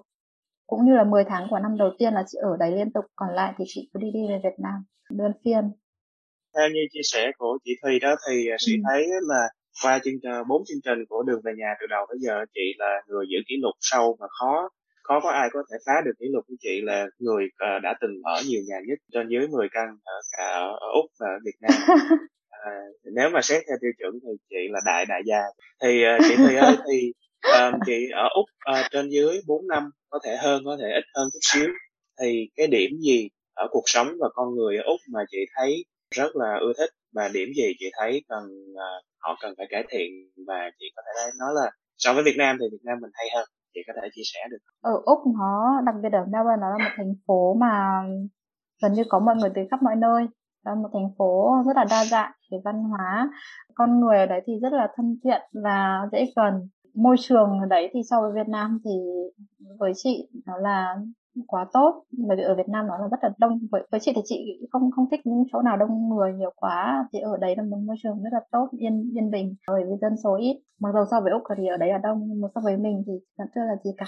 [0.67, 3.05] Cũng như là 10 tháng của năm đầu tiên là chị ở đấy liên tục
[3.15, 5.71] còn lại thì chị cứ đi đi về Việt Nam đơn phiên.
[6.55, 8.81] Theo như chia sẻ của chị Thùy đó thì chị ừ.
[8.89, 9.47] thấy là
[9.83, 12.73] qua chương trình bốn chương trình của đường về nhà từ đầu tới giờ chị
[12.77, 14.69] là người giữ kỷ lục sâu và khó
[15.03, 17.93] khó có ai có thể phá được kỷ lục của chị là người uh, đã
[18.01, 20.45] từng ở nhiều nhà nhất trên dưới 10 căn ở cả
[20.81, 21.71] ở úc và ở việt nam
[22.63, 22.71] à,
[23.15, 25.41] nếu mà xét theo tiêu chuẩn thì chị là đại đại gia.
[25.81, 27.13] Thì uh, chị Thùy ơi thì
[27.59, 31.05] um, chị ở úc uh, trên dưới 4 năm có thể hơn có thể ít
[31.15, 31.69] hơn chút xíu.
[32.21, 35.85] Thì cái điểm gì ở cuộc sống và con người ở úc mà chị thấy
[36.15, 39.83] rất là ưa thích và điểm gì chị thấy cần uh, họ cần phải cải
[39.89, 40.11] thiện
[40.47, 43.27] và chị có thể nói là so với Việt Nam thì Việt Nam mình hay
[43.35, 43.45] hơn.
[43.73, 46.77] Chị có thể chia sẻ được ở úc nó đặc biệt ở Melbourne nó là
[46.85, 48.01] một thành phố mà
[48.81, 50.27] gần như có mọi người từ khắp mọi nơi
[50.63, 53.29] là một thành phố rất là đa dạng về văn hóa.
[53.73, 56.69] Con người ở đấy thì rất là thân thiện và dễ gần.
[56.93, 58.91] Môi trường ở đấy thì so với Việt Nam thì
[59.79, 60.95] với chị nó là
[61.47, 62.03] quá tốt.
[62.27, 63.59] Bởi vì ở Việt Nam nó là rất là đông.
[63.71, 67.07] Với, với chị thì chị không không thích những chỗ nào đông người nhiều quá.
[67.13, 69.95] Thì ở đấy là một môi trường rất là tốt yên yên bình bởi vì
[70.01, 70.61] dân số ít.
[70.81, 73.03] Mặc dù so với úc thì ở đấy là đông nhưng mà so với mình
[73.07, 74.05] thì vẫn chưa là gì cả.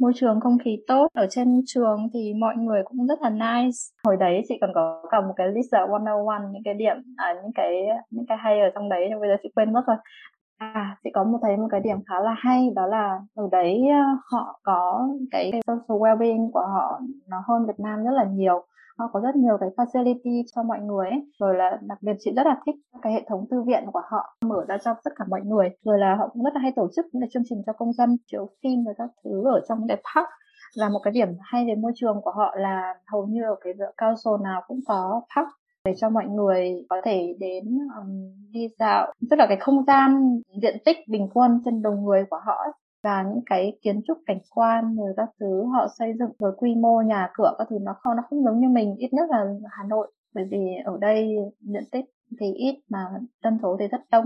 [0.00, 1.08] Môi trường không khí tốt.
[1.14, 3.78] Ở trên trường thì mọi người cũng rất là nice.
[4.04, 7.52] Hồi đấy chị còn có cả một cái list 101 những cái điểm à, những
[7.54, 7.72] cái
[8.10, 9.06] những cái hay ở trong đấy.
[9.10, 9.96] Nhưng bây giờ chị quên mất rồi.
[10.58, 13.82] À, chị có một thấy một cái điểm khá là hay đó là ở đấy
[13.90, 18.64] ờ, họ có cái social well-being của họ nó hơn Việt Nam rất là nhiều.
[18.98, 21.26] Họ có rất nhiều cái facility cho mọi người ấy.
[21.38, 24.36] rồi là đặc biệt chị rất là thích cái hệ thống thư viện của họ
[24.44, 25.70] mở ra cho tất cả mọi người.
[25.84, 27.92] Rồi là họ cũng rất là hay tổ chức những cái chương trình cho công
[27.92, 30.28] dân chiếu phim và các thứ ở trong cái park.
[30.80, 33.72] Và một cái điểm hay về môi trường của họ là hầu như ở cái
[33.96, 35.48] council nào cũng có park
[35.88, 37.64] để cho mọi người có thể đến
[37.98, 42.24] um, đi dạo tức là cái không gian diện tích bình quân trên đầu người
[42.30, 42.56] của họ
[43.02, 46.74] và những cái kiến trúc cảnh quan rồi các thứ họ xây dựng rồi quy
[46.74, 49.44] mô nhà cửa các thứ nó không nó không giống như mình ít nhất là
[49.70, 50.12] Hà Nội.
[50.34, 51.28] Bởi vì ở đây
[51.60, 52.04] diện tích
[52.40, 52.98] thì ít mà
[53.44, 54.24] dân số thì rất đông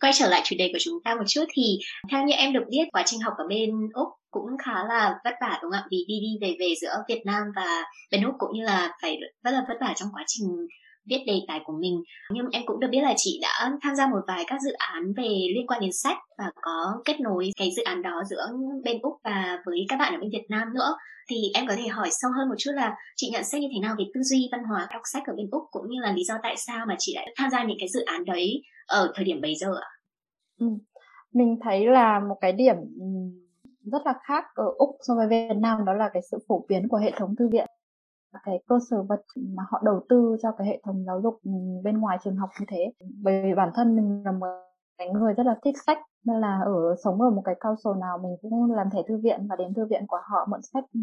[0.00, 1.78] quay trở lại chủ đề của chúng ta một chút thì
[2.10, 5.34] theo như em được biết quá trình học ở bên úc cũng khá là vất
[5.40, 5.86] vả đúng không ạ?
[5.90, 9.18] Vì đi đi về về giữa Việt Nam và bên úc cũng như là phải
[9.44, 10.66] rất là vất vả trong quá trình
[11.06, 12.02] viết đề tài của mình.
[12.30, 15.12] Nhưng em cũng được biết là chị đã tham gia một vài các dự án
[15.16, 18.46] về liên quan đến sách và có kết nối cái dự án đó giữa
[18.84, 20.96] bên úc và với các bạn ở bên việt nam nữa.
[21.30, 23.80] Thì em có thể hỏi sâu hơn một chút là chị nhận xét như thế
[23.82, 26.24] nào về tư duy văn hóa đọc sách ở bên úc cũng như là lý
[26.24, 29.24] do tại sao mà chị lại tham gia những cái dự án đấy ở thời
[29.24, 29.88] điểm bây giờ ạ?
[30.60, 30.66] Ừ.
[31.32, 33.06] mình thấy là một cái điểm ừ,
[33.92, 36.88] rất là khác ở úc so với việt nam, đó là cái sự phổ biến
[36.88, 37.66] của hệ thống thư viện
[38.42, 41.50] cái cơ sở vật mà họ đầu tư cho cái hệ thống giáo dục ừ,
[41.84, 42.92] bên ngoài trường học như thế.
[43.22, 44.46] Bởi vì bản thân mình là một
[44.98, 47.94] cái người rất là thích sách, nên là ở, sống ở một cái cao sổ
[47.94, 50.84] nào mình cũng làm thẻ thư viện và đến thư viện của họ mượn sách
[50.94, 51.00] ừ,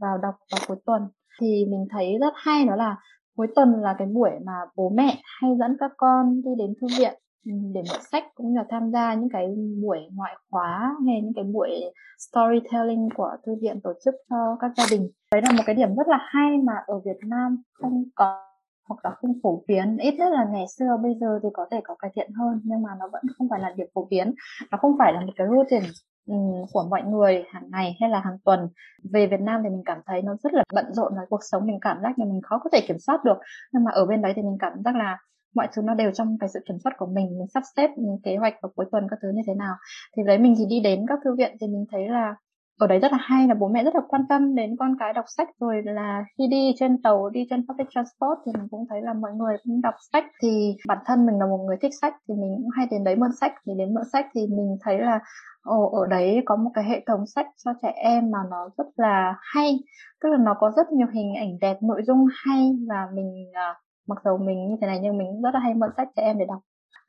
[0.00, 1.08] vào đọc vào cuối tuần.
[1.40, 2.96] Thì mình thấy rất hay đó là
[3.36, 6.86] cuối tuần là cái buổi mà bố mẹ hay dẫn các con đi đến thư
[6.98, 7.14] viện
[7.44, 9.48] để mượn sách cũng như là tham gia những cái
[9.82, 11.70] buổi ngoại khóa hay những cái buổi
[12.18, 15.10] storytelling của thư viện tổ chức cho các gia đình.
[15.32, 18.40] Đấy là một cái điểm rất là hay mà ở Việt Nam không có
[18.88, 19.96] hoặc là không phổ biến.
[19.96, 22.82] Ít nhất là ngày xưa, bây giờ thì có thể có cải thiện hơn, nhưng
[22.82, 24.34] mà nó vẫn không phải là điểm phổ biến.
[24.70, 25.86] Nó không phải là một cái routine
[26.26, 26.34] ừ,
[26.72, 28.68] của mọi người hàng ngày hay là hàng tuần.
[29.12, 31.66] Về Việt Nam thì mình cảm thấy nó rất là bận rộn là cuộc sống.
[31.66, 33.38] Mình cảm giác như mình khó có thể kiểm soát được.
[33.72, 35.18] Nhưng mà ở bên đấy thì mình cảm giác là
[35.54, 38.18] mọi thứ nó đều trong cái sự kiểm soát của mình mình sắp xếp mình
[38.24, 39.74] kế hoạch vào cuối tuần các thứ như thế nào.
[40.16, 42.34] Thì đấy mình thì đi đến các thư viện thì mình thấy là
[42.80, 45.12] ở đấy rất là hay là bố mẹ rất là quan tâm đến con cái
[45.12, 45.48] đọc sách.
[45.60, 49.12] Rồi là khi đi trên tàu đi trên public transport thì mình cũng thấy là
[49.12, 50.24] mọi người cũng đọc sách.
[50.42, 53.16] Thì bản thân mình là một người thích sách thì mình cũng hay đến đấy
[53.16, 53.52] mượn sách.
[53.66, 55.20] Thì đến mượn sách thì mình thấy là
[55.62, 58.86] ồ, ở đấy có một cái hệ thống sách cho trẻ em mà nó rất
[58.96, 59.78] là hay.
[60.22, 63.83] Tức là nó có rất nhiều hình ảnh đẹp nội dung hay và mình uh,
[64.08, 66.38] mặc dù mình như thế này nhưng mình rất là hay mượn sách trẻ em
[66.38, 66.58] để đọc.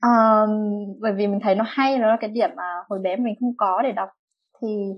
[0.06, 0.50] Uh,
[1.02, 3.54] bởi vì mình thấy nó hay nó là cái điểm mà hồi bé mình không
[3.58, 4.10] có để đọc.
[4.62, 4.92] Thì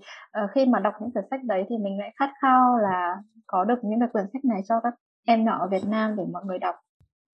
[0.43, 3.15] uh, khi mà đọc những quyển sách đấy thì mình lại khát khao là
[3.47, 4.93] có được những cái quyển sách này cho các
[5.27, 6.75] em nhỏ ở Việt Nam để mọi người đọc.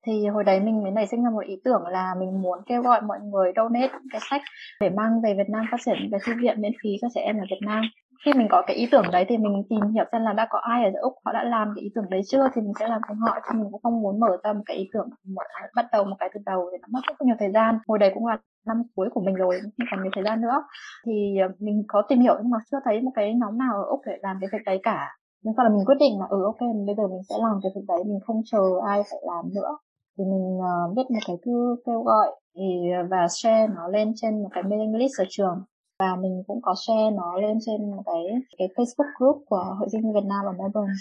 [0.07, 2.83] Thì hồi đấy mình mới nảy sinh ra một ý tưởng là mình muốn kêu
[2.83, 4.43] gọi mọi người donate cái sách
[4.81, 7.39] để mang về Việt Nam phát triển cái thư viện miễn phí cho trẻ em
[7.39, 7.83] ở Việt Nam
[8.25, 10.59] khi mình có cái ý tưởng đấy thì mình tìm hiểu xem là đã có
[10.59, 13.01] ai ở úc họ đã làm cái ý tưởng đấy chưa thì mình sẽ làm
[13.09, 15.43] cùng họ chứ mình cũng không muốn mở ra một cái ý tưởng một
[15.75, 17.79] bắt đầu một cái từ đầu thì nó mất rất nhiều thời gian.
[17.89, 20.63] Hồi đấy cũng là năm cuối của mình rồi không còn nhiều thời gian nữa.
[21.07, 23.85] Thì ờ, mình có tìm hiểu nhưng mà chưa thấy một cái nhóm nào ở
[23.85, 25.09] úc để làm cái việc đấy cả.
[25.45, 27.73] Nên sau là mình quyết định là ừ ok bây giờ mình sẽ làm cái
[27.75, 29.71] việc đấy mình không chờ ai phải làm nữa.
[30.19, 34.13] Thì mình uh, viết một cái thư kêu gọi thì ờ, và share nó lên
[34.17, 35.65] trên một cái mailing list ở trường
[35.99, 38.23] và mình cũng có share nó lên trên một cái
[38.59, 40.95] cái Facebook group của hội sinh Việt Nam ở Melbourne.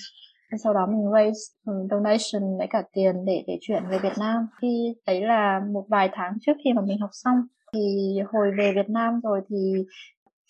[0.63, 4.47] Sau đó mình raise ừ, donation lấy cả tiền để để chuyển về Việt Nam.
[4.62, 7.38] Khi đấy là một vài tháng trước khi mà mình học xong,
[7.73, 9.73] thì hồi về Việt Nam rồi thì,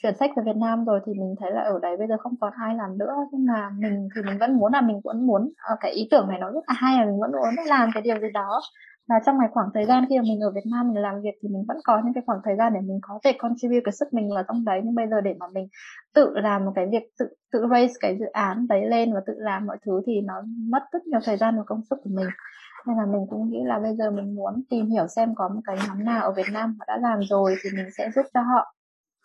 [0.03, 2.33] chuyển sách về Việt Nam rồi thì mình thấy là ở đấy bây giờ không
[2.41, 3.13] còn ai làm nữa.
[3.31, 6.27] Nhưng mà mình thì mình vẫn muốn là mình vẫn muốn à, cái ý tưởng
[6.27, 8.61] này nó rất là hay là mình vẫn muốn làm cái điều gì đó
[9.11, 11.35] và trong cái khoảng thời gian khi mà mình ở Việt Nam mình làm việc
[11.41, 13.91] thì mình vẫn có những cái khoảng thời gian để mình có thể contribute cái
[13.91, 14.81] sức mình vào trong đấy.
[14.83, 15.67] Nhưng bây giờ để mà mình
[16.13, 19.33] tự làm một cái việc tự tự raise cái dự án đấy lên và tự
[19.37, 20.33] làm mọi thứ thì nó
[20.69, 22.27] mất rất nhiều thời gian và công sức của mình.
[22.87, 25.61] Nên là mình cũng nghĩ là bây giờ mình muốn tìm hiểu xem có một
[25.63, 28.41] cái nhóm nào ở Việt Nam họ đã làm rồi thì mình sẽ giúp cho
[28.41, 28.75] họ.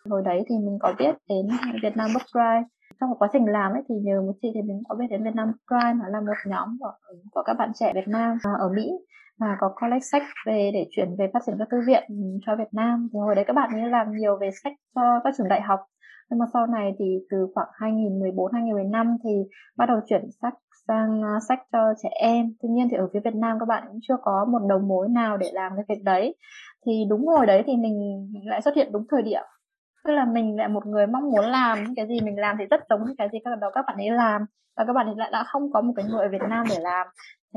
[0.09, 1.47] Hồi đấy thì mình có biết đến
[1.83, 2.63] Việt Nam Book Drive.
[2.99, 5.35] Trong quá trình làm ấy thì nhờ một chị thì mình có biết đến Việt
[5.35, 6.93] Nam Drive nó là một nhóm của,
[7.31, 8.91] của các bạn trẻ Việt Nam à, ở Mỹ
[9.39, 12.03] và có collect sách về để chuyển về phát triển các thư viện
[12.45, 13.09] cho Việt Nam.
[13.13, 15.79] Thì hồi đấy các bạn ấy làm nhiều về sách cho các trường đại học.
[16.29, 19.29] Nhưng mà sau này thì từ khoảng 2014 2015 thì
[19.77, 20.53] bắt đầu chuyển sách
[20.87, 22.53] sang uh, sách cho trẻ em.
[22.61, 25.09] Tuy nhiên thì ở phía Việt Nam các bạn cũng chưa có một đầu mối
[25.09, 26.35] nào để làm cái việc đấy.
[26.85, 29.43] Thì đúng hồi đấy thì mình, lại xuất hiện đúng thời điểm.
[30.05, 32.81] Tức là mình lại một người mong muốn làm cái gì mình làm thì rất
[32.89, 34.41] giống cái gì các bạn đầu các bạn ấy làm.
[34.77, 36.75] Và các bạn ấy lại đã không có một cái người ở Việt Nam để
[36.79, 37.07] làm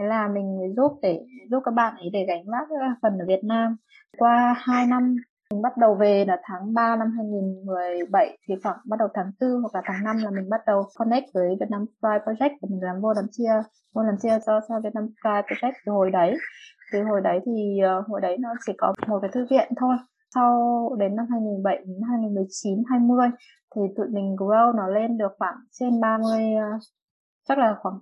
[0.01, 3.27] thế là mình giúp để giúp các bạn ấy để gánh vác ờ, phần ở
[3.29, 3.77] Việt Nam.
[4.19, 5.17] Qua 2 năm
[5.51, 9.51] mình bắt đầu về là tháng 3 năm 2017 thì khoảng bắt đầu tháng 4
[9.61, 12.83] hoặc là tháng 5 là mình bắt đầu connect với Việt Nam Project để mình
[12.83, 16.37] làm volunteer volunteer cho cho Việt Nam Pride Project từ hồi đấy.
[16.93, 19.97] Từ hồi đấy thì uh, hồi đấy nó chỉ có một cái thư viện thôi.
[20.35, 20.51] Sau
[20.99, 23.29] đến năm 2017 đến 2019 20
[23.77, 26.79] thì tụi mình grow nó lên được khoảng trên 30 uh, ờ,
[27.49, 27.99] chắc là khoảng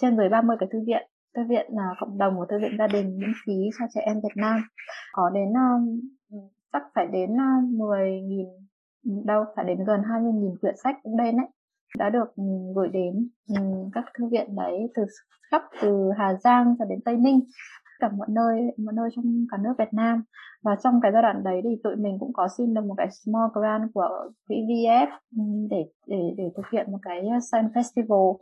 [0.00, 2.86] trên dưới 30 cái thư viện thư viện là cộng đồng của thư viện gia
[2.86, 4.60] đình miễn phí cho trẻ em Việt Nam.
[5.12, 10.74] Có đến uh, chắc phải đến à, uh, 10.000 đâu phải đến gần 20.000 quyển
[10.84, 11.46] sách cũng đây đấy.
[11.98, 15.02] Đã được um, gửi đến um, các thư viện đấy từ
[15.50, 17.40] khắp từ Hà Giang cho đến Tây Ninh
[18.00, 20.22] cả mọi nơi mọi nơi trong cả nước Việt Nam.
[20.62, 23.08] Và trong cái giai đoạn đấy thì tụi mình cũng có xin được một cái
[23.10, 25.06] small grant của quỹ VF
[25.70, 28.36] để để để thực hiện một cái à, science festival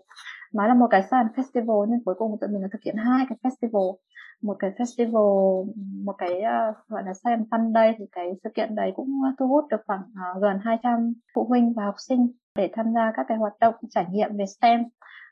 [0.56, 3.26] nó là một cái science festival nhưng cuối cùng tụi mình đã thực hiện hai
[3.28, 3.96] cái festival.
[4.42, 5.64] Một cái festival
[6.04, 9.46] một cái uh, gọi là science fun day thì cái sự kiện đấy cũng thu
[9.46, 13.26] hút được khoảng uh, gần 200 phụ huynh và học sinh để tham gia các
[13.28, 14.84] cái hoạt động trải nghiệm về STEM.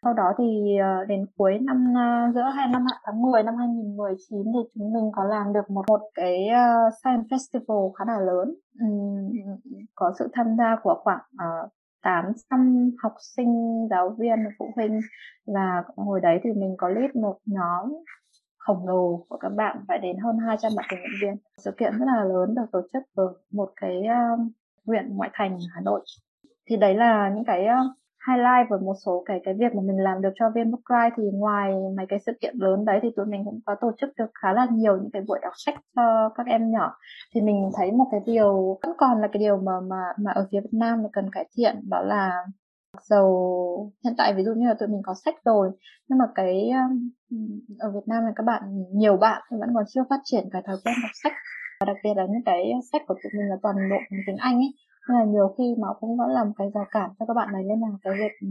[0.02, 4.38] Sau đó thì uh, đến cuối năm uh, giữa hai năm tháng 10 năm 2019
[4.44, 8.54] thì chúng mình có làm được một một cái uh, science festival khá là lớn.
[8.80, 9.30] Um,
[9.94, 11.70] có sự tham gia của khoảng uh,
[12.04, 15.00] 800 học sinh, giáo viên, phụ huynh
[15.46, 17.92] và hồi đấy thì mình có lead một nhóm
[18.58, 21.36] khổng lồ của các bạn phải đến hơn 200 bạn tình nguyện viên.
[21.58, 24.40] Sự kiện rất là lớn được tổ chức ở một cái uh,
[24.86, 26.00] huyện ngoại thành Hà Nội.
[26.66, 27.96] Thì đấy là những cái uh,
[28.28, 31.22] highlight với một số cái cái việc mà mình làm được cho viên book thì
[31.32, 34.30] ngoài mấy cái sự kiện lớn đấy thì tụi mình cũng có tổ chức được
[34.42, 36.96] khá là nhiều những cái buổi đọc sách cho các em nhỏ.
[37.34, 40.46] Thì mình thấy một cái điều vẫn còn là cái điều mà mà mà ở
[40.52, 42.44] phía Việt Nam thì cần cải thiện, đó là
[43.02, 45.70] dầu, hiện tại ví dụ như là tụi mình có sách rồi,
[46.08, 47.10] nhưng mà cái um,
[47.78, 50.62] ở Việt Nam là các bạn, nhiều bạn thì vẫn còn chưa phát triển cái
[50.66, 51.32] thói quen đọc sách.
[51.80, 54.54] Và đặc biệt là những cái sách của tụi mình là toàn bộ tiếng Anh
[54.54, 54.74] ấy
[55.08, 57.48] nên là nhiều khi nó cũng vẫn là một cái rào cản cho các bạn
[57.52, 58.48] ấy nên là cái việc ừ,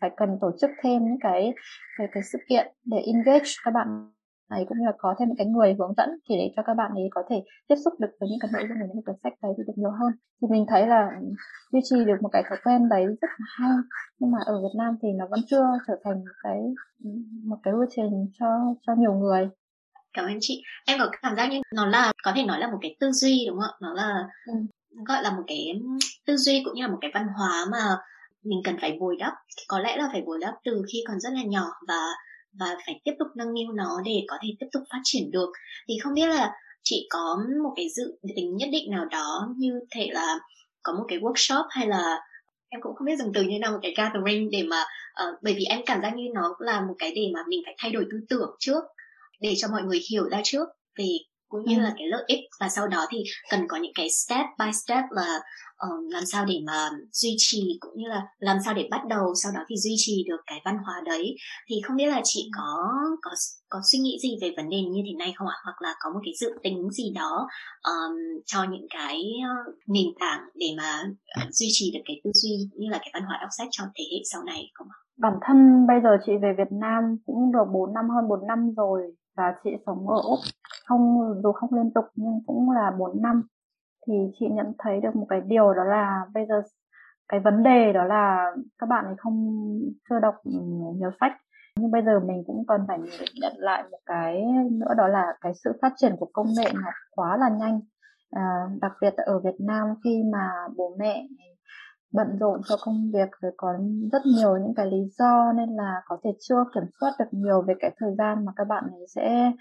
[0.00, 1.54] phải cần tổ chức thêm những cái
[1.98, 4.10] cái cái sự kiện để engage các bạn
[4.48, 6.74] ấy cũng như là có thêm những cái người hướng dẫn thì để cho các
[6.74, 7.36] bạn ấy có thể
[7.68, 9.62] tiếp xúc được với những cái nội dung của những cái cuốn sách đấy thì
[9.66, 10.12] được nhiều hơn.
[10.42, 11.10] Thì mình thấy là
[11.72, 13.70] duy trì được một cái thói quen đấy rất là hay
[14.18, 16.58] nhưng mà ở Việt Nam thì nó vẫn chưa trở thành một cái
[17.44, 18.46] một cái routine cho
[18.86, 19.48] cho nhiều người.
[20.12, 20.62] Cảm ơn chị.
[20.86, 23.44] Em có cảm giác như nó là có thể nói là một cái tư duy
[23.48, 23.78] đúng không ạ?
[23.82, 24.52] Nó là ừ
[25.06, 25.80] gọi là một cái
[26.26, 27.96] tư duy cũng như là một cái văn hóa mà
[28.42, 29.32] mình cần phải bồi đắp.
[29.68, 32.06] Có lẽ là phải bồi đắp từ khi còn rất là nhỏ và
[32.52, 35.52] và phải tiếp tục nâng niu nó để có thể tiếp tục phát triển được.
[35.88, 36.52] Thì không biết là
[36.82, 40.38] chị có một cái dự tính nhất định nào đó như thể là
[40.82, 42.20] có một cái workshop hay là
[42.68, 44.84] em cũng không biết dùng từ như nào một cái gathering để mà
[45.28, 47.74] uh, bởi vì em cảm giác như nó là một cái để mà mình phải
[47.78, 48.84] thay đổi tư tưởng trước
[49.40, 51.08] để cho mọi người hiểu ra trước về
[51.54, 51.82] cũng như ừ.
[51.82, 52.40] là cái lợi ích.
[52.60, 53.18] Và sau đó thì
[53.50, 55.40] cần có những cái step by step là
[55.86, 59.34] uh, làm sao để mà duy trì cũng như là làm sao để bắt đầu
[59.42, 61.36] sau đó thì duy trì được cái văn hóa đấy.
[61.68, 62.90] Thì không biết là chị có
[63.22, 63.30] có
[63.68, 65.56] có suy nghĩ gì về vấn đề như thế này không ạ?
[65.64, 67.48] Hoặc là có một cái dự tính gì đó
[67.82, 69.22] um, cho những cái
[69.68, 71.02] uh, nền tảng để mà
[71.50, 74.04] duy trì được cái tư duy như là cái văn hóa đọc sách cho thế
[74.12, 74.98] hệ sau này không ạ?
[75.16, 78.74] Bản thân bây giờ chị về Việt Nam cũng được 4 năm hơn 4 năm
[78.76, 79.00] rồi
[79.36, 80.38] và chị sống ở Úc.
[80.86, 83.42] Không dù không liên tục nhưng cũng là 4 năm.
[84.06, 86.62] Thì chị nhận thấy được một cái điều đó là bây giờ
[87.28, 89.58] cái vấn đề đó là các bạn ấy không
[90.08, 90.60] chưa đọc ừ,
[90.96, 91.32] nhiều sách.
[91.76, 92.98] Nhưng bây giờ mình cũng cần phải
[93.40, 96.90] nhận lại một cái nữa đó là cái sự phát triển của công nghệ nó
[97.10, 97.80] quá là nhanh.
[98.30, 101.26] À, đặc biệt ở Việt Nam khi mà bố mẹ
[102.14, 103.68] bận rộn cho công việc rồi có
[104.12, 107.62] rất nhiều những cái lý do nên là có thể chưa kiểm soát được nhiều
[107.62, 109.52] về cái thời gian mà các bạn ấy sẽ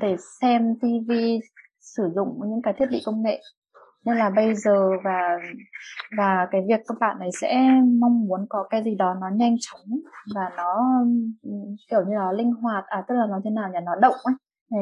[0.00, 1.12] để xem TV
[1.80, 3.40] sử dụng những cái thiết bị công nghệ.
[4.04, 5.38] Nên là bây giờ và
[6.16, 7.70] và cái việc các bạn ấy sẽ
[8.00, 10.00] mong muốn có cái gì đó nó nhanh chóng
[10.34, 11.02] và nó,
[11.90, 13.78] kiểu như nó linh hoạt à tức là nó thế nào nhỉ?
[13.84, 14.34] Nó động ấy
[14.70, 14.78] thì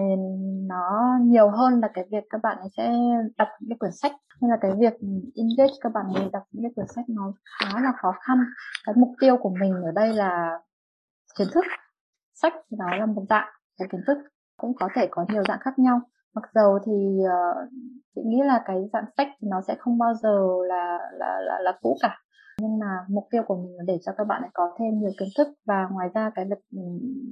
[0.68, 2.92] nó nhiều hơn là cái việc các bạn ấy sẽ
[3.38, 4.12] đọc những cái quyển sách.
[4.40, 4.94] Nên là cái việc
[5.34, 8.38] engage các bạn ấy đọc những cái quyển sách nó khá là khó khăn.
[8.84, 10.60] Cái mục tiêu của mình ở đây là
[11.38, 11.64] kiến thức.
[12.34, 13.48] Sách thì nó là một dạng
[13.78, 14.18] của kiến thức
[14.56, 16.00] cũng có thể có nhiều dạng khác nhau.
[16.34, 16.92] Mặc dầu thì
[17.24, 17.68] uh,
[18.14, 21.58] chị nghĩ là cái dạng sách thì nó sẽ không bao giờ là là là,
[21.60, 22.18] là cũ cả.
[22.60, 25.10] Nhưng mà mục tiêu của mình là để cho các bạn ấy có thêm nhiều
[25.18, 26.82] kiến thức và ngoài ra cái việc ừ,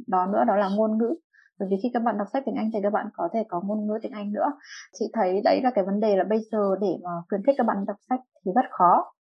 [0.06, 1.14] đó nữa đó là ngôn ngữ
[1.58, 3.60] bởi vì khi các bạn đọc sách tiếng Anh thì các bạn có thể có
[3.60, 4.52] ngôn ngữ tiếng Anh nữa.
[4.98, 7.66] Chị thấy đấy là cái vấn đề là bây giờ để mà khuyến khích các
[7.66, 9.12] bạn đọc sách thì rất khó.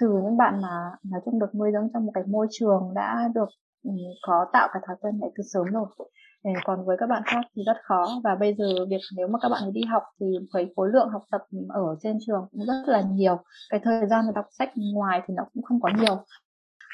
[0.00, 3.28] Trừ những bạn mà nói chung được nuôi dưỡng trong một cái môi trường đã
[3.34, 3.48] được
[3.84, 3.90] ừ,
[4.22, 5.86] có tạo cái thói quen này từ sớm rồi
[6.44, 8.20] ừ, còn với các bạn khác thì rất khó.
[8.24, 11.22] Và bây giờ việc nếu mà các bạn đi học thì với khối lượng học
[11.30, 13.38] tập ở trên trường cũng rất là nhiều.
[13.70, 16.16] Cái thời gian để đọc sách ngoài thì nó cũng không có nhiều.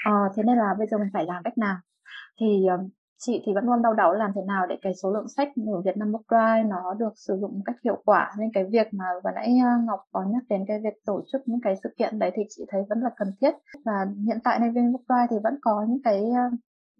[0.04, 1.76] À, thế nên là bây giờ mình phải làm cách nào?
[2.40, 2.76] Thì ờ,
[3.18, 5.80] chị thì vẫn luôn đau đầu làm thế nào để cái số lượng sách ở
[5.84, 8.32] Việt Nam Book Drive nó được sử dụng một cách hiệu quả.
[8.38, 11.42] Nên cái việc mà vừa nãy à, Ngọc có nhắc đến cái việc tổ chức
[11.46, 13.50] những cái sự kiện đấy thì chị thấy vẫn là cần thiết.
[13.84, 16.44] Và hiện tại ใน viên Book Drive thì vẫn có những cái à,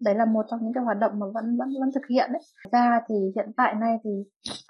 [0.01, 2.41] đấy là một trong những cái hoạt động mà vẫn vẫn vẫn thực hiện đấy.
[2.71, 4.09] Ra thì hiện tại nay thì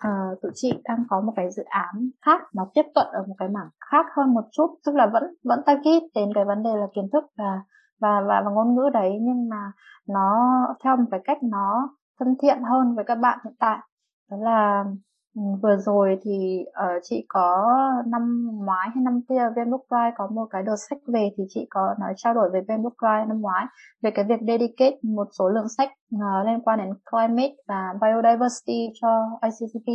[0.08, 3.36] uh, tụi chị đang có một cái dự án khác nó tiếp cận ở một
[3.38, 6.70] cái mảng khác hơn một chút tức là vẫn vẫn target đến cái vấn đề
[6.76, 7.62] là kiến thức và
[8.00, 9.72] và và, và ngôn ngữ đấy nhưng mà
[10.08, 10.36] nó
[10.84, 13.80] theo một cái cách nó thân thiện hơn với các bạn hiện tại.
[14.32, 14.84] Đó là
[15.36, 17.74] ừ, vừa rồi thì uh, chị có
[18.08, 21.68] năm ngoái hay năm kia VnBook Pride có một cái đợt sách về thì chị
[21.70, 23.66] có nói trao đổi với VnBook Pride năm ngoái
[24.02, 28.90] về cái việc dedicate một số lượng sách uh, liên quan đến climate và biodiversity
[29.02, 29.88] cho ICCP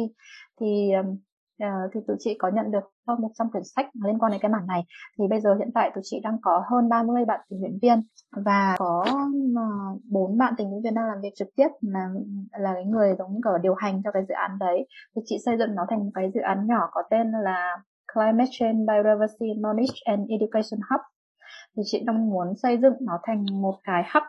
[0.60, 1.16] thì um,
[1.64, 4.50] uh, thì tụi chị có nhận được hơn 100 quyển sách liên quan đến cái
[4.50, 4.82] mảng này.
[5.18, 8.02] Thì bây giờ hiện tại tụi chị đang có hơn 30 bạn tình nguyện viên
[8.30, 9.62] và có ờ,
[10.10, 12.08] bốn uh, bạn tình nguyện viên đang làm việc trực tiếp là
[12.58, 14.86] là cái người giống như kiểu điều hành cho cái dự án đấy.
[15.16, 17.82] Thì chị xây dựng nó thành một cái dự án nhỏ có tên là
[18.14, 21.00] Climate Change Biodiversity Knowledge and Education Hub.
[21.76, 24.22] Thì chị đang muốn xây dựng nó thành một cái hub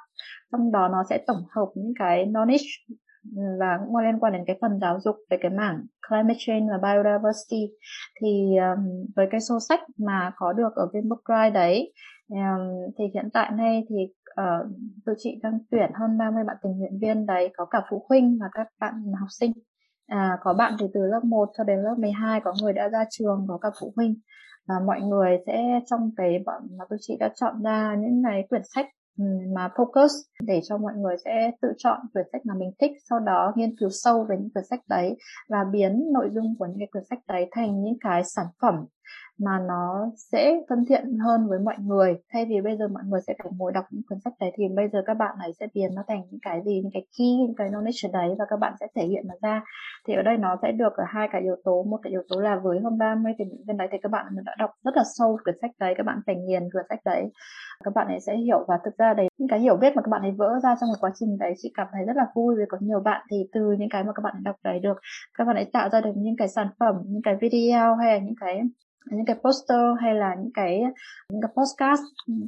[0.52, 2.96] trong đó nó sẽ tổng hợp những cái knowledge
[3.60, 6.78] và cũng liên quan đến cái phần giáo dục về cái mảng climate change và
[6.78, 7.74] biodiversity.
[8.22, 11.94] Thì um, với cái số sách mà có được ở bên Bookright đấy
[12.30, 13.96] um, thì hiện tại nay thì
[14.42, 14.68] uh,
[15.06, 18.38] tụi chị đang tuyển hơn 30 bạn tình nguyện viên đấy có cả phụ huynh
[18.42, 19.52] và các bạn học sinh.
[20.08, 23.06] À, có bạn thì từ lớp 1 cho đến lớp 12 có người đã ra
[23.10, 24.16] trường có cả phụ huynh.
[24.68, 28.44] Và mọi người sẽ trong cái bọn mà tôi chị đã chọn ra những cái
[28.50, 28.88] quyển sách
[29.56, 30.08] mà focus
[30.42, 33.78] để cho mọi người sẽ tự chọn quyển sách mà mình thích, sau đó nghiên
[33.80, 35.18] cứu sâu về những quyển sách đấy
[35.50, 38.86] và biến nội dung của những cái quyển sách đấy thành những cái sản phẩm
[39.40, 42.16] mà nó sẽ thân thiện hơn với mọi người.
[42.34, 44.64] Thay vì bây giờ mọi người sẽ phải ngồi đọc những cuốn sách đấy, thì
[44.76, 47.36] bây giờ các bạn ấy sẽ biến nó thành những cái gì, những cái key,
[47.38, 49.64] những cái knowledge đấy và các bạn sẽ thể hiện nó ra.
[50.08, 51.84] Thì ở đây nó sẽ được ở hai cái yếu tố.
[51.84, 54.56] Một cái yếu tố là với hơn 30 thì bên đấy thì các bạn đã
[54.60, 57.32] đọc rất là sâu cuốn sách đấy, các bạn phải nghiền cuốn sách đấy.
[57.84, 60.10] Các bạn ấy sẽ hiểu và thực ra đấy, những cái hiểu biết mà các
[60.10, 62.56] bạn ấy vỡ ra trong một quá trình đấy, chị cảm thấy rất là vui
[62.58, 64.98] vì có nhiều bạn thì từ những cái mà các bạn ấy đọc đấy được.
[65.38, 68.26] Các bạn ấy tạo ra được những cái sản phẩm, những cái video hay là
[68.26, 68.62] những cái
[69.12, 70.82] những cái poster hay là những cái
[71.30, 72.02] những cái podcast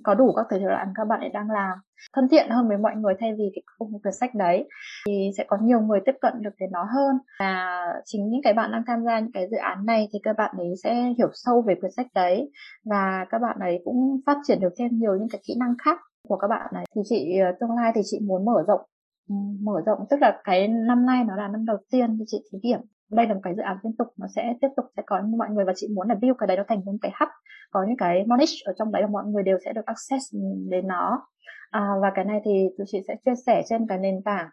[0.03, 1.77] có đủ các thể loại các bạn ấy đang làm.
[2.13, 4.69] Thân thiện hơn với mọi người thay vì cái cuốn quyển sách đấy,
[5.07, 7.15] thì sẽ có nhiều người tiếp cận được đến nó hơn.
[7.39, 7.65] Và
[8.05, 10.55] chính những cái bạn đang tham gia những cái dự án này thì các bạn
[10.57, 12.51] ấy sẽ hiểu sâu về quyển sách đấy,
[12.85, 15.99] và các bạn ấy cũng phát triển được thêm nhiều những cái kỹ năng khác
[16.27, 16.85] của các bạn này.
[16.95, 18.81] Thì chị ờ, tương lai thì chị muốn mở rộng
[19.29, 22.37] ừ, mở rộng, tức là cái năm nay nó là năm đầu tiên thì chị
[22.51, 22.79] thí điểm
[23.11, 25.49] đây là một cái dự án liên tục nó sẽ tiếp tục sẽ có mọi
[25.49, 27.29] người và chị muốn là build cái đấy nó thành một cái hub
[27.71, 30.35] có những cái knowledge ở trong đấy và mọi người đều sẽ được access
[30.69, 31.27] đến nó.
[31.71, 34.47] À, và cái này thì tụi chị sẽ chia sẻ trên cái nền tảng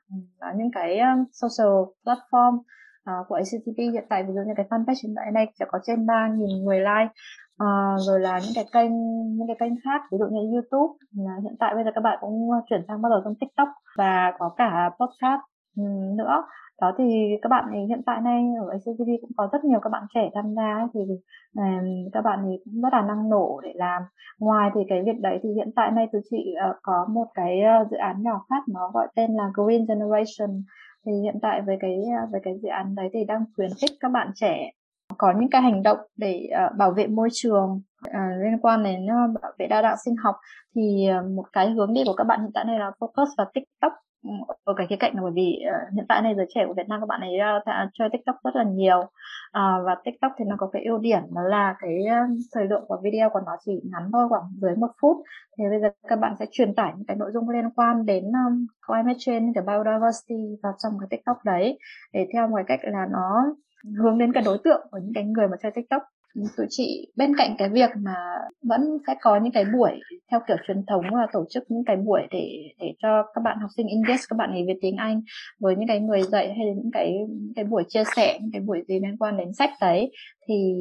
[0.50, 4.22] uh, những cái um, social platform uh, của ACTP hiện tại.
[4.22, 7.12] Ví dụ như cái fanpage hiện tại này sẽ có trên 3.000 người like
[7.59, 8.92] À, rồi là những cái kênh
[9.36, 10.92] những cái kênh khác ví dụ như YouTube.
[11.28, 14.32] À, hiện tại bây giờ các bạn cũng chuyển sang bắt đầu trong TikTok và
[14.38, 15.40] có cả podcast
[15.76, 16.42] um, nữa
[16.81, 17.05] đó thì
[17.43, 20.31] các bạn ấy hiện tại nay ở ACTV cũng có rất nhiều các bạn trẻ
[20.35, 21.01] tham gia ấy, thì
[21.57, 24.03] um, các bạn ấy cũng rất là năng nổ để làm.
[24.39, 27.61] Ngoài thì cái việc đấy thì hiện tại nay tụi chị uh, có một cái
[27.83, 30.62] uh, dự án nhỏ khác nó gọi tên là Green Generation.
[31.07, 33.91] Thì hiện tại với cái ờ, với cái dự án đấy thì đang khuyến khích
[34.01, 34.70] các bạn trẻ
[35.18, 39.05] có những cái hành động để uh, bảo vệ môi trường uh, liên quan đến
[39.05, 40.35] uh, bảo vệ đa dạng sinh học.
[40.75, 43.47] Thì uh, một cái hướng đi của các bạn hiện tại này là focus vào
[43.55, 43.93] TikTok
[44.64, 46.89] ở cái khía cạnh là bởi vì uh, hiện tại này giới trẻ của Việt
[46.89, 48.99] Nam các bạn ấy uh, chơi TikTok rất là nhiều.
[48.99, 52.85] Uh, và TikTok thì nó có cái ưu điểm đó là cái uh, thời lượng
[52.89, 55.16] của video của nó chỉ ngắn thôi khoảng dưới một phút.
[55.59, 58.25] Thì bây giờ các bạn sẽ truyền tải những cái nội dung liên quan đến
[58.25, 61.79] um, climate change cái biodiversity vào trong cái TikTok đấy.
[62.12, 63.55] Để theo một cái cách là nó
[63.99, 66.03] hướng đến cái đối tượng của những cái người mà chơi TikTok
[66.57, 68.14] tụi chị bên cạnh cái việc mà
[68.62, 69.91] vẫn sẽ có những cái buổi
[70.30, 73.59] theo kiểu truyền thống là tổ chức những cái buổi để để cho các bạn
[73.59, 75.20] học sinh English các bạn ấy về tiếng Anh
[75.61, 78.51] với những cái người dạy hay là những cái những cái buổi chia sẻ những
[78.53, 80.12] cái buổi gì liên quan đến sách đấy
[80.49, 80.74] thì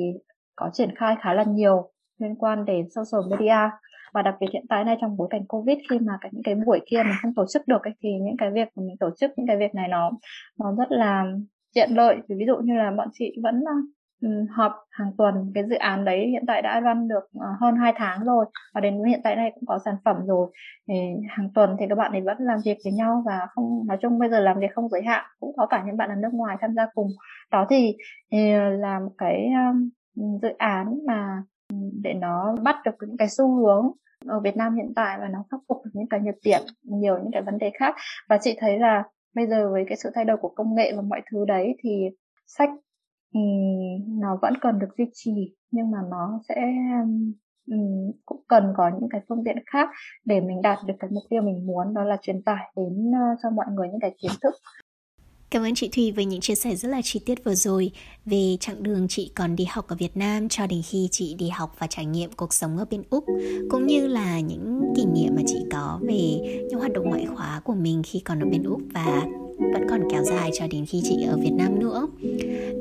[0.56, 1.90] có triển khai khá là nhiều
[2.20, 3.70] liên quan đến social media.
[4.14, 6.56] Và đặc biệt hiện tại này trong bối cảnh covid khi mà cái những cái
[6.66, 9.32] buổi kia mình không tổ chức được ấy, thì những cái việc mình tổ chức
[9.38, 10.12] những cái việc này nó
[10.60, 11.26] nó rất là
[11.74, 12.16] tiện lợi.
[12.30, 13.64] Ví dụ như là bọn chị vẫn
[14.22, 17.76] Ừ, họp hàng tuần cái dự án đấy hiện tại đã run được ờ, hơn
[17.76, 20.52] 2 tháng rồi và đến hiện tại này cũng có sản phẩm rồi.
[20.88, 20.94] Thì
[21.30, 24.20] hàng tuần thì các bạn ấy vẫn làm việc với nhau và không nói chung
[24.20, 26.58] bây giờ làm việc không giới hạn cũng có cả những bạn ở nước ngoài
[26.62, 27.08] tham gia cùng.
[27.52, 27.98] Đó thì,
[28.32, 29.50] thì là một cái
[30.16, 33.92] dự án mà ừ, để nó bắt được những cái xu hướng
[34.28, 37.18] ở Việt Nam hiện tại và nó khắc phục được những cái nhược điểm nhiều
[37.18, 37.96] những cái vấn đề khác.
[38.30, 39.04] Và chị thấy là
[39.36, 42.10] bây giờ với cái sự thay đổi của công nghệ và mọi thứ đấy thì
[42.48, 42.70] sách
[43.34, 43.40] Ừ,
[44.08, 46.56] nó vẫn cần được duy trì nhưng mà nó sẽ
[47.66, 49.90] um, cũng cần có những cái phương tiện khác
[50.26, 53.40] để mình đạt được cái mục tiêu mình muốn đó là truyền tải đến uh,
[53.44, 54.54] cho mọi người những cái kiến thức.
[55.52, 57.92] Cảm ơn chị Thùy với những chia sẻ rất là chi tiết vừa rồi.
[58.26, 61.50] Về chặng đường chị còn đi học ở Việt Nam cho đến khi chị đi
[61.50, 63.26] học và trải nghiệm cuộc sống ở bên Úc
[63.70, 66.38] cũng như là những kỷ niệm mà chị có về
[66.70, 69.26] những hoạt động ngoại khóa của mình khi còn ở bên Úc và
[69.60, 72.08] vẫn còn kéo dài cho đến khi chị ở Việt Nam nữa.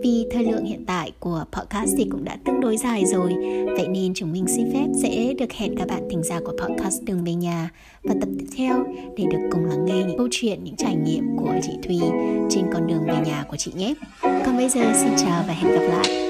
[0.03, 3.33] Vì thời lượng hiện tại của podcast thì cũng đã tương đối dài rồi,
[3.67, 7.03] vậy nên chúng mình xin phép sẽ được hẹn các bạn thính giả của podcast
[7.05, 7.71] Đường về nhà
[8.03, 8.85] và tập tiếp theo
[9.17, 11.99] để được cùng lắng nghe những câu chuyện, những trải nghiệm của chị Thùy
[12.51, 13.95] trên con đường về nhà của chị nhé.
[14.23, 16.30] Còn bây giờ xin chào và hẹn gặp lại.